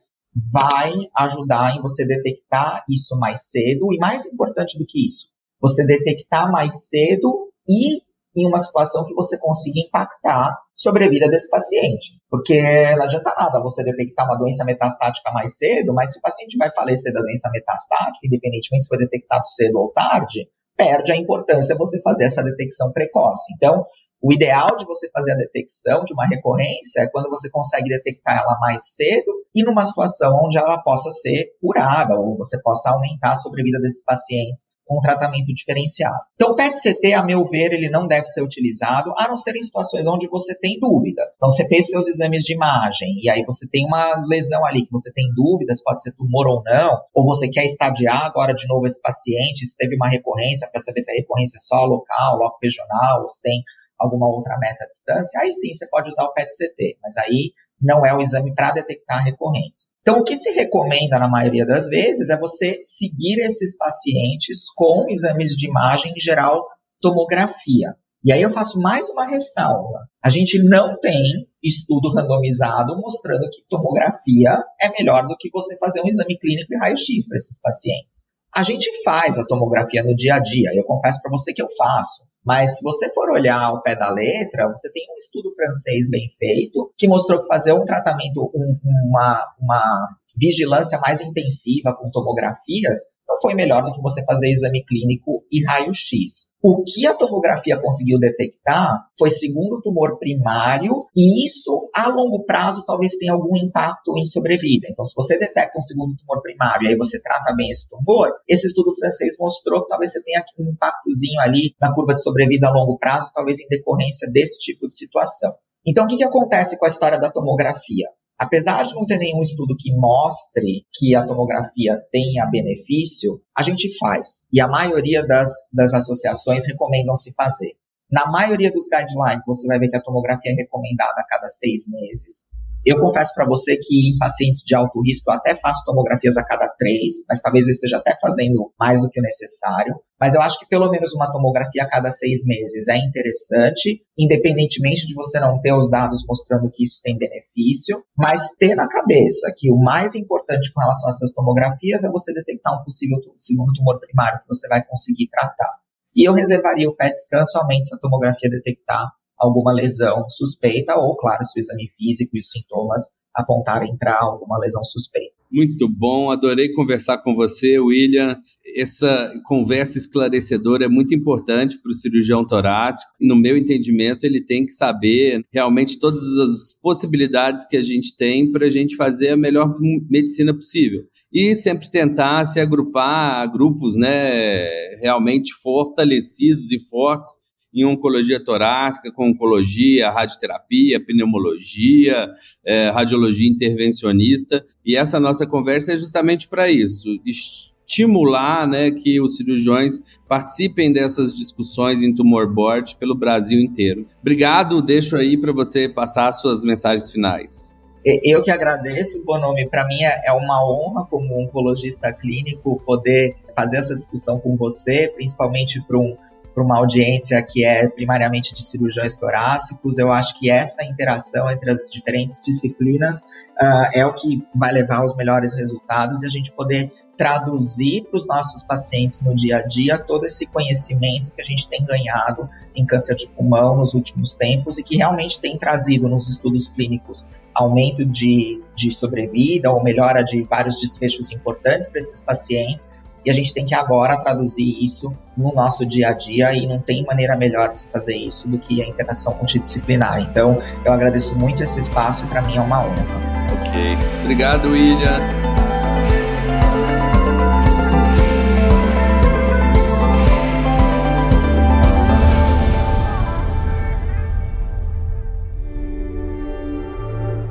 vai 0.53 0.93
ajudar 1.17 1.77
em 1.77 1.81
você 1.81 2.05
detectar 2.05 2.85
isso 2.91 3.19
mais 3.19 3.51
cedo 3.51 3.93
e 3.93 3.99
mais 3.99 4.27
importante 4.27 4.77
do 4.79 4.85
que 4.85 5.07
isso, 5.07 5.29
você 5.61 5.87
detectar 5.87 6.51
mais 6.51 6.89
cedo 6.89 7.53
e 7.69 8.03
em 8.37 8.47
uma 8.49 8.59
situação 8.59 9.07
que 9.07 9.15
você 9.15 9.39
consiga 9.39 9.79
impactar 9.87 10.59
sobre 10.77 11.05
a 11.05 11.09
vida 11.09 11.29
desse 11.29 11.49
paciente. 11.49 12.21
Porque 12.29 12.61
não 12.97 13.05
adianta 13.05 13.33
nada 13.39 13.63
você 13.63 13.85
detectar 13.85 14.27
uma 14.27 14.37
doença 14.37 14.65
metastática 14.65 15.31
mais 15.31 15.57
cedo, 15.57 15.95
mas 15.95 16.13
se 16.13 16.19
o 16.19 16.23
paciente 16.23 16.57
vai 16.57 16.69
falecer 16.75 17.13
da 17.13 17.21
doença 17.21 17.49
metastática, 17.53 18.27
independentemente 18.27 18.83
se 18.83 18.89
foi 18.89 18.99
detectado 18.99 19.47
cedo 19.47 19.79
ou 19.79 19.93
tarde, 19.93 20.49
perde 20.77 21.13
a 21.13 21.17
importância 21.17 21.77
você 21.77 22.01
fazer 22.03 22.25
essa 22.25 22.43
detecção 22.43 22.93
precoce. 22.93 23.53
Então, 23.55 23.87
o 24.23 24.33
ideal 24.33 24.75
de 24.77 24.87
você 24.87 25.11
fazer 25.11 25.33
a 25.33 25.37
detecção 25.37 26.03
de 26.03 26.15
uma 26.15 26.27
recorrência 26.27 27.03
é 27.03 27.11
quando 27.11 27.29
você 27.29 27.51
consegue 27.51 27.91
detectar 27.91 28.39
ela 28.39 28.59
mais 28.59 28.95
cedo 28.95 29.31
e 29.55 29.63
numa 29.63 29.85
situação 29.85 30.41
onde 30.45 30.59
ela 30.59 30.83
possa 30.83 31.11
ser 31.11 31.51
curada 31.61 32.19
ou 32.19 32.37
você 32.37 32.61
possa 32.63 32.91
aumentar 32.91 33.33
a 33.33 33.35
sobrevida 33.35 33.79
desses 33.81 34.03
pacientes 34.03 34.67
com 34.85 34.99
um 34.99 35.01
tratamento 35.01 35.53
diferenciado. 35.53 36.19
Então, 36.35 36.53
o 36.53 36.55
PET-CT, 36.55 37.15
a 37.15 37.23
meu 37.23 37.45
ver, 37.47 37.73
ele 37.73 37.89
não 37.89 38.07
deve 38.07 38.27
ser 38.27 38.43
utilizado, 38.43 39.13
a 39.17 39.29
não 39.29 39.37
ser 39.37 39.57
em 39.57 39.63
situações 39.63 40.07
onde 40.07 40.29
você 40.29 40.59
tem 40.59 40.79
dúvida. 40.79 41.23
Então, 41.37 41.49
você 41.49 41.67
fez 41.67 41.87
seus 41.89 42.07
exames 42.07 42.43
de 42.43 42.55
imagem 42.55 43.19
e 43.23 43.31
aí 43.31 43.45
você 43.45 43.69
tem 43.69 43.87
uma 43.87 44.25
lesão 44.27 44.65
ali 44.65 44.83
que 44.85 44.93
você 44.93 45.13
tem 45.13 45.33
dúvidas, 45.35 45.83
pode 45.83 46.03
ser 46.03 46.13
tumor 46.13 46.47
ou 46.47 46.63
não, 46.65 47.01
ou 47.15 47.25
você 47.25 47.49
quer 47.49 47.65
estadiar 47.65 48.25
agora 48.25 48.55
de 48.55 48.67
novo 48.67 48.87
esse 48.87 49.01
paciente, 49.01 49.67
se 49.67 49.77
teve 49.77 49.97
uma 49.97 50.09
recorrência, 50.09 50.69
para 50.71 50.81
saber 50.81 51.01
se 51.01 51.11
a 51.11 51.15
recorrência 51.15 51.57
é 51.57 51.61
só 51.61 51.85
local, 51.85 52.37
local 52.37 52.59
regional, 52.63 53.21
ou 53.21 53.29
se 53.29 53.41
tem 53.41 53.63
alguma 53.99 54.29
outra 54.29 54.59
meta 54.59 54.85
à 54.85 54.87
distância, 54.87 55.41
aí 55.41 55.51
sim 55.53 55.73
você 55.73 55.89
pode 55.89 56.09
usar 56.09 56.25
o 56.25 56.33
PET-CT, 56.33 56.99
mas 57.03 57.17
aí 57.17 57.53
não 57.81 58.05
é 58.05 58.15
o 58.15 58.21
exame 58.21 58.55
para 58.55 58.73
detectar 58.73 59.19
a 59.19 59.25
recorrência. 59.25 59.89
Então, 60.01 60.19
o 60.19 60.25
que 60.25 60.37
se 60.37 60.51
recomenda 60.51 61.19
na 61.19 61.29
maioria 61.29 61.67
das 61.67 61.89
vezes 61.89 62.29
é 62.29 62.39
você 62.39 62.81
seguir 62.83 63.41
esses 63.41 63.77
pacientes 63.77 64.65
com 64.75 65.07
exames 65.09 65.51
de 65.51 65.69
imagem, 65.69 66.13
em 66.17 66.21
geral, 66.21 66.67
tomografia. 67.01 67.95
E 68.25 68.33
aí 68.33 68.41
eu 68.41 68.51
faço 68.51 68.81
mais 68.81 69.09
uma 69.11 69.27
ressalva. 69.27 70.09
A 70.23 70.31
gente 70.31 70.63
não 70.63 70.99
tem 70.99 71.47
estudo 71.63 72.11
randomizado 72.11 72.97
mostrando 72.97 73.51
que 73.51 73.63
tomografia 73.69 74.63
é 74.81 74.91
melhor 74.91 75.27
do 75.27 75.37
que 75.37 75.51
você 75.51 75.77
fazer 75.77 76.01
um 76.01 76.07
exame 76.07 76.39
clínico 76.39 76.73
e 76.73 76.79
raio-x 76.79 77.29
para 77.29 77.37
esses 77.37 77.61
pacientes. 77.61 78.25
A 78.55 78.63
gente 78.63 78.89
faz 79.03 79.39
a 79.39 79.45
tomografia 79.45 80.03
no 80.03 80.15
dia 80.15 80.37
a 80.37 80.39
dia, 80.39 80.71
eu 80.75 80.85
confesso 80.85 81.21
para 81.21 81.31
você 81.31 81.53
que 81.53 81.63
eu 81.63 81.69
faço. 81.77 82.23
Mas 82.45 82.77
se 82.77 82.85
você 82.85 83.11
for 83.13 83.31
olhar 83.31 83.59
ao 83.59 83.83
pé 83.83 83.97
da 83.97 84.11
letra, 84.11 84.69
você 84.69 84.93
tem 84.93 85.03
um 85.11 85.17
estudo 85.17 85.55
francês 85.55 86.11
bem 86.11 86.29
feito 86.39 86.93
que 86.97 87.09
mostrou 87.09 87.41
que 87.41 87.47
fazer 87.47 87.73
um 87.73 87.87
tratamento, 87.87 88.51
um, 88.55 88.79
uma, 89.09 89.55
uma 89.59 90.09
vigilância 90.37 90.99
mais 91.01 91.21
intensiva 91.21 91.95
com 91.95 92.11
tomografias 92.11 92.99
não 93.29 93.41
foi 93.41 93.55
melhor 93.55 93.83
do 93.83 93.93
que 93.93 94.03
você 94.03 94.25
fazer 94.25 94.51
exame 94.51 94.85
clínico 94.85 95.45
e 95.51 95.65
raio-x. 95.65 96.55
O 96.63 96.83
que 96.83 97.07
a 97.07 97.15
tomografia 97.15 97.81
conseguiu 97.81 98.19
detectar 98.19 99.07
foi 99.19 99.29
segundo 99.29 99.83
tumor 99.83 100.19
primário, 100.19 100.93
e 101.15 101.45
isso 101.45 101.91
a 101.95 102.09
longo 102.09 102.45
prazo 102.45 102.85
talvez 102.87 103.17
tenha 103.17 103.33
algum 103.33 103.57
impacto 103.57 104.17
em 104.17 104.25
sobrevida. 104.25 104.87
Então, 104.91 105.05
se 105.05 105.15
você 105.15 105.39
detecta 105.39 105.77
um 105.77 105.81
segundo 105.81 106.17
tumor 106.17 106.41
primário 106.43 106.87
e 106.87 106.91
aí 106.91 106.97
você 106.97 107.21
trata 107.21 107.55
bem 107.55 107.71
esse 107.71 107.89
tumor, 107.89 108.31
esse 108.49 108.67
estudo 108.67 108.95
francês 108.95 109.37
mostrou 109.39 109.83
que 109.83 109.89
talvez 109.89 110.13
você 110.13 110.23
tenha 110.23 110.43
um 110.59 110.71
impactozinho 110.71 111.41
ali 111.41 111.75
na 111.81 111.95
curva 111.95 112.15
de 112.15 112.23
sobrevida 112.23 112.69
a 112.69 112.73
longo 112.73 112.99
prazo, 112.99 113.31
talvez 113.35 113.61
em 113.61 113.69
decorrência 113.69 114.31
desse 114.31 114.59
tipo 114.59 114.87
de 114.87 114.95
situação. 114.95 115.53
Então, 115.87 116.05
o 116.05 116.09
que, 116.09 116.17
que 116.17 116.25
acontece 116.25 116.79
com 116.79 116.87
a 116.87 116.89
história 116.89 117.21
da 117.21 117.31
tomografia? 117.31 118.09
Apesar 118.39 118.83
de 118.83 118.95
não 118.95 119.07
ter 119.07 119.19
nenhum 119.19 119.41
estudo 119.41 119.77
que 119.79 119.95
mostre 119.95 120.85
que 120.93 121.15
a 121.15 121.25
tomografia 121.25 122.03
tenha 122.11 122.47
benefício, 122.47 123.41
a 123.57 123.63
gente 123.63 123.97
faz. 123.99 124.47
E 124.53 124.61
a 124.61 124.67
maioria 124.67 125.25
das, 125.25 125.51
das 125.73 125.95
associações 125.95 126.67
recomendam 126.67 127.15
se 127.15 127.33
fazer. 127.35 127.73
Na 128.11 128.31
maioria 128.31 128.73
dos 128.73 128.85
guidelines, 128.89 129.45
você 129.47 129.67
vai 129.67 129.79
ver 129.79 129.89
que 129.89 129.97
a 129.97 130.03
tomografia 130.03 130.53
é 130.53 130.55
recomendada 130.55 131.15
a 131.19 131.27
cada 131.27 131.49
seis 131.49 131.83
meses. 131.89 132.47
Eu 132.85 133.01
confesso 133.01 133.33
para 133.35 133.47
você 133.47 133.79
que 133.79 134.11
em 134.11 134.19
pacientes 134.19 134.61
de 134.61 134.75
alto 134.75 135.01
risco 135.01 135.31
eu 135.31 135.35
até 135.35 135.55
faço 135.55 135.85
tomografias 135.87 136.37
a 136.37 136.45
cada 136.45 136.69
três, 136.69 137.25
mas 137.27 137.41
talvez 137.41 137.67
eu 137.67 137.71
esteja 137.71 137.97
até 137.97 138.15
fazendo 138.21 138.73
mais 138.79 139.01
do 139.01 139.09
que 139.09 139.19
o 139.19 139.23
necessário. 139.23 139.95
Mas 140.21 140.35
eu 140.35 140.43
acho 140.43 140.59
que 140.59 140.69
pelo 140.69 140.91
menos 140.91 141.15
uma 141.15 141.33
tomografia 141.33 141.83
a 141.83 141.89
cada 141.89 142.11
seis 142.11 142.45
meses 142.45 142.87
é 142.89 142.99
interessante, 142.99 144.03
independentemente 144.19 145.07
de 145.07 145.15
você 145.15 145.41
não 145.41 145.61
ter 145.61 145.73
os 145.73 145.89
dados 145.89 146.25
mostrando 146.29 146.71
que 146.71 146.85
isso 146.85 147.01
tem 147.03 147.17
benefício, 147.17 148.05
mas 148.17 148.51
ter 148.59 148.75
na 148.75 148.87
cabeça 148.87 149.53
que 149.57 149.73
o 149.73 149.77
mais 149.77 150.15
importante 150.15 150.73
com 150.73 150.81
relação 150.81 151.09
a 151.09 151.11
essas 151.11 151.33
tomografias 151.33 152.05
é 152.05 152.11
você 152.11 152.35
detectar 152.35 152.79
um 152.79 152.85
possível 152.85 153.19
segundo 153.39 153.73
tumor 153.73 153.99
primário 153.99 154.41
que 154.41 154.49
você 154.49 154.69
vai 154.69 154.85
conseguir 154.85 155.29
tratar. 155.29 155.73
E 156.15 156.29
eu 156.29 156.35
reservaria 156.35 156.89
o 156.89 156.95
PET 156.95 157.13
scan 157.17 157.45
somente 157.45 157.87
se 157.87 157.95
a 157.95 157.99
tomografia 157.99 158.49
detectar 158.51 159.09
alguma 159.39 159.73
lesão 159.73 160.29
suspeita, 160.29 160.95
ou, 160.97 161.17
claro, 161.17 161.45
se 161.45 161.59
o 161.59 161.61
exame 161.61 161.89
físico 161.97 162.37
e 162.37 162.41
os 162.41 162.51
sintomas 162.51 163.03
apontarem 163.35 163.97
para 163.97 164.17
alguma 164.21 164.59
lesão 164.59 164.85
suspeita. 164.85 165.35
Muito 165.53 165.89
bom, 165.89 166.31
adorei 166.31 166.73
conversar 166.73 167.19
com 167.19 167.35
você, 167.35 167.79
William. 167.79 168.37
Essa 168.77 169.33
conversa 169.45 169.99
esclarecedora 169.99 170.87
é 170.87 170.89
muito 170.89 171.15
importante 171.15 171.81
para 171.81 171.91
o 171.91 171.95
cirurgião 171.95 172.45
torácico. 172.45 173.13
No 173.21 173.37
meu 173.37 173.57
entendimento, 173.57 174.25
ele 174.25 174.45
tem 174.45 174.67
que 174.67 174.73
saber 174.73 175.45
realmente 175.53 175.99
todas 176.01 176.23
as 176.39 176.73
possibilidades 176.83 177.65
que 177.69 177.77
a 177.77 177.83
gente 177.83 178.17
tem 178.17 178.51
para 178.51 178.67
a 178.67 178.71
gente 178.71 178.97
fazer 178.97 179.31
a 179.31 179.37
melhor 179.37 179.77
medicina 180.11 180.53
possível. 180.53 181.03
E 181.33 181.55
sempre 181.55 181.89
tentar 181.89 182.47
se 182.47 182.59
agrupar 182.59 183.43
a 183.43 183.47
grupos 183.47 183.97
né, 183.97 184.97
realmente 184.97 185.53
fortalecidos 185.63 186.73
e 186.73 186.81
fortes 186.81 187.31
em 187.75 187.85
oncologia 187.85 188.39
torácica, 188.39 189.11
com 189.11 189.31
oncologia, 189.31 190.11
radioterapia, 190.11 191.05
pneumologia, 191.05 192.33
é, 192.65 192.91
radiologia 192.91 193.51
intervencionista. 193.51 194.65
E 194.85 194.97
essa 194.97 195.19
nossa 195.19 195.47
conversa 195.47 195.93
é 195.93 195.97
justamente 195.97 196.47
para 196.49 196.71
isso, 196.71 197.09
estimular 197.25 198.67
né, 198.67 198.91
que 198.91 199.21
os 199.21 199.37
cirurgiões 199.37 200.03
participem 200.29 200.93
dessas 200.93 201.35
discussões 201.35 202.03
em 202.03 202.15
tumor 202.15 202.53
board 202.53 202.97
pelo 202.97 203.15
Brasil 203.15 203.61
inteiro. 203.61 204.07
Obrigado, 204.21 204.81
deixo 204.81 205.17
aí 205.17 205.37
para 205.37 205.53
você 205.53 205.89
passar 205.89 206.29
as 206.29 206.41
suas 206.41 206.63
mensagens 206.63 207.11
finais. 207.11 207.75
Eu 208.05 208.43
que 208.43 208.51
agradeço, 208.51 209.25
Bonomi. 209.25 209.67
Para 209.67 209.87
mim 209.87 210.03
é, 210.03 210.25
é 210.27 210.33
uma 210.33 210.63
honra, 210.69 211.07
como 211.07 211.43
oncologista 211.43 212.13
clínico, 212.13 212.79
poder 212.85 213.35
fazer 213.57 213.79
essa 213.79 213.95
discussão 213.95 214.39
com 214.41 214.57
você, 214.57 215.11
principalmente 215.15 215.81
para 215.87 215.99
um 215.99 216.15
para 216.55 216.63
uma 216.63 216.79
audiência 216.79 217.43
que 217.43 217.65
é 217.65 217.89
primariamente 217.89 218.55
de 218.55 218.63
cirurgiões 218.63 219.17
torácicos. 219.17 219.99
Eu 219.99 220.13
acho 220.13 220.39
que 220.39 220.49
essa 220.49 220.85
interação 220.85 221.51
entre 221.51 221.71
as 221.71 221.91
diferentes 221.91 222.41
disciplinas 222.41 223.17
uh, 223.61 223.91
é 223.93 224.07
o 224.07 224.15
que 224.15 224.47
vai 224.55 224.73
levar 224.73 224.99
aos 224.99 225.17
melhores 225.17 225.55
resultados 225.55 226.23
e 226.23 226.27
a 226.27 226.29
gente 226.31 226.53
poder 226.53 226.93
traduzir 227.17 228.05
para 228.05 228.17
os 228.17 228.27
nossos 228.27 228.63
pacientes 228.63 229.21
no 229.21 229.35
dia 229.35 229.59
a 229.59 229.63
dia 229.63 229.99
todo 229.99 230.25
esse 230.25 230.47
conhecimento 230.47 231.31
que 231.31 231.41
a 231.41 231.45
gente 231.45 231.69
tem 231.69 231.85
ganhado 231.85 232.49
em 232.75 232.85
câncer 232.85 233.15
de 233.15 233.29
pulmão 233.29 233.77
nos 233.77 233.95
últimos 233.95 234.33
tempos 234.33 234.79
e 234.79 234.85
que 234.85 234.97
realmente 234.97 235.41
tem 235.41 235.57
trazido 235.57 236.09
nos 236.09 236.29
estudos 236.29 236.69
clínicos 236.69 237.29
aumento 237.55 238.05
de, 238.05 238.61
de 238.75 238.91
sobrevida 238.91 239.71
ou 239.71 239.83
melhora 239.83 240.23
de 240.23 240.43
vários 240.43 240.81
desfechos 240.81 241.31
importantes 241.31 241.89
para 241.89 241.99
esses 241.99 242.21
pacientes, 242.21 242.91
e 243.25 243.31
a 243.31 243.33
gente 243.33 243.55
tem 243.55 243.65
que 243.65 243.75
agora 243.75 244.17
traduzir 244.19 244.83
isso 244.83 245.17
no 245.37 245.53
nosso 245.53 245.87
dia 245.87 246.11
a 246.11 246.13
dia 246.13 246.53
e 246.53 246.67
não 246.67 246.79
tem 246.79 247.05
maneira 247.05 247.37
melhor 247.37 247.71
de 247.71 247.81
se 247.81 247.87
fazer 247.89 248.17
isso 248.17 248.49
do 248.49 248.59
que 248.59 248.83
a 248.83 248.87
interação 248.87 249.35
multidisciplinar. 249.37 250.21
Então, 250.21 250.61
eu 250.85 250.93
agradeço 250.93 251.37
muito 251.39 251.63
esse 251.63 251.79
espaço 251.79 252.25
e 252.25 252.29
para 252.29 252.43
mim 252.43 252.57
é 252.57 252.61
uma 252.61 252.81
honra. 252.81 253.35
Ok. 253.61 253.99
Obrigado, 254.23 254.69
William. 254.69 255.21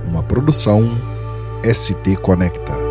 Uma 0.07 0.21
produção 0.21 0.87
ST 1.63 2.17
Conecta. 2.17 2.82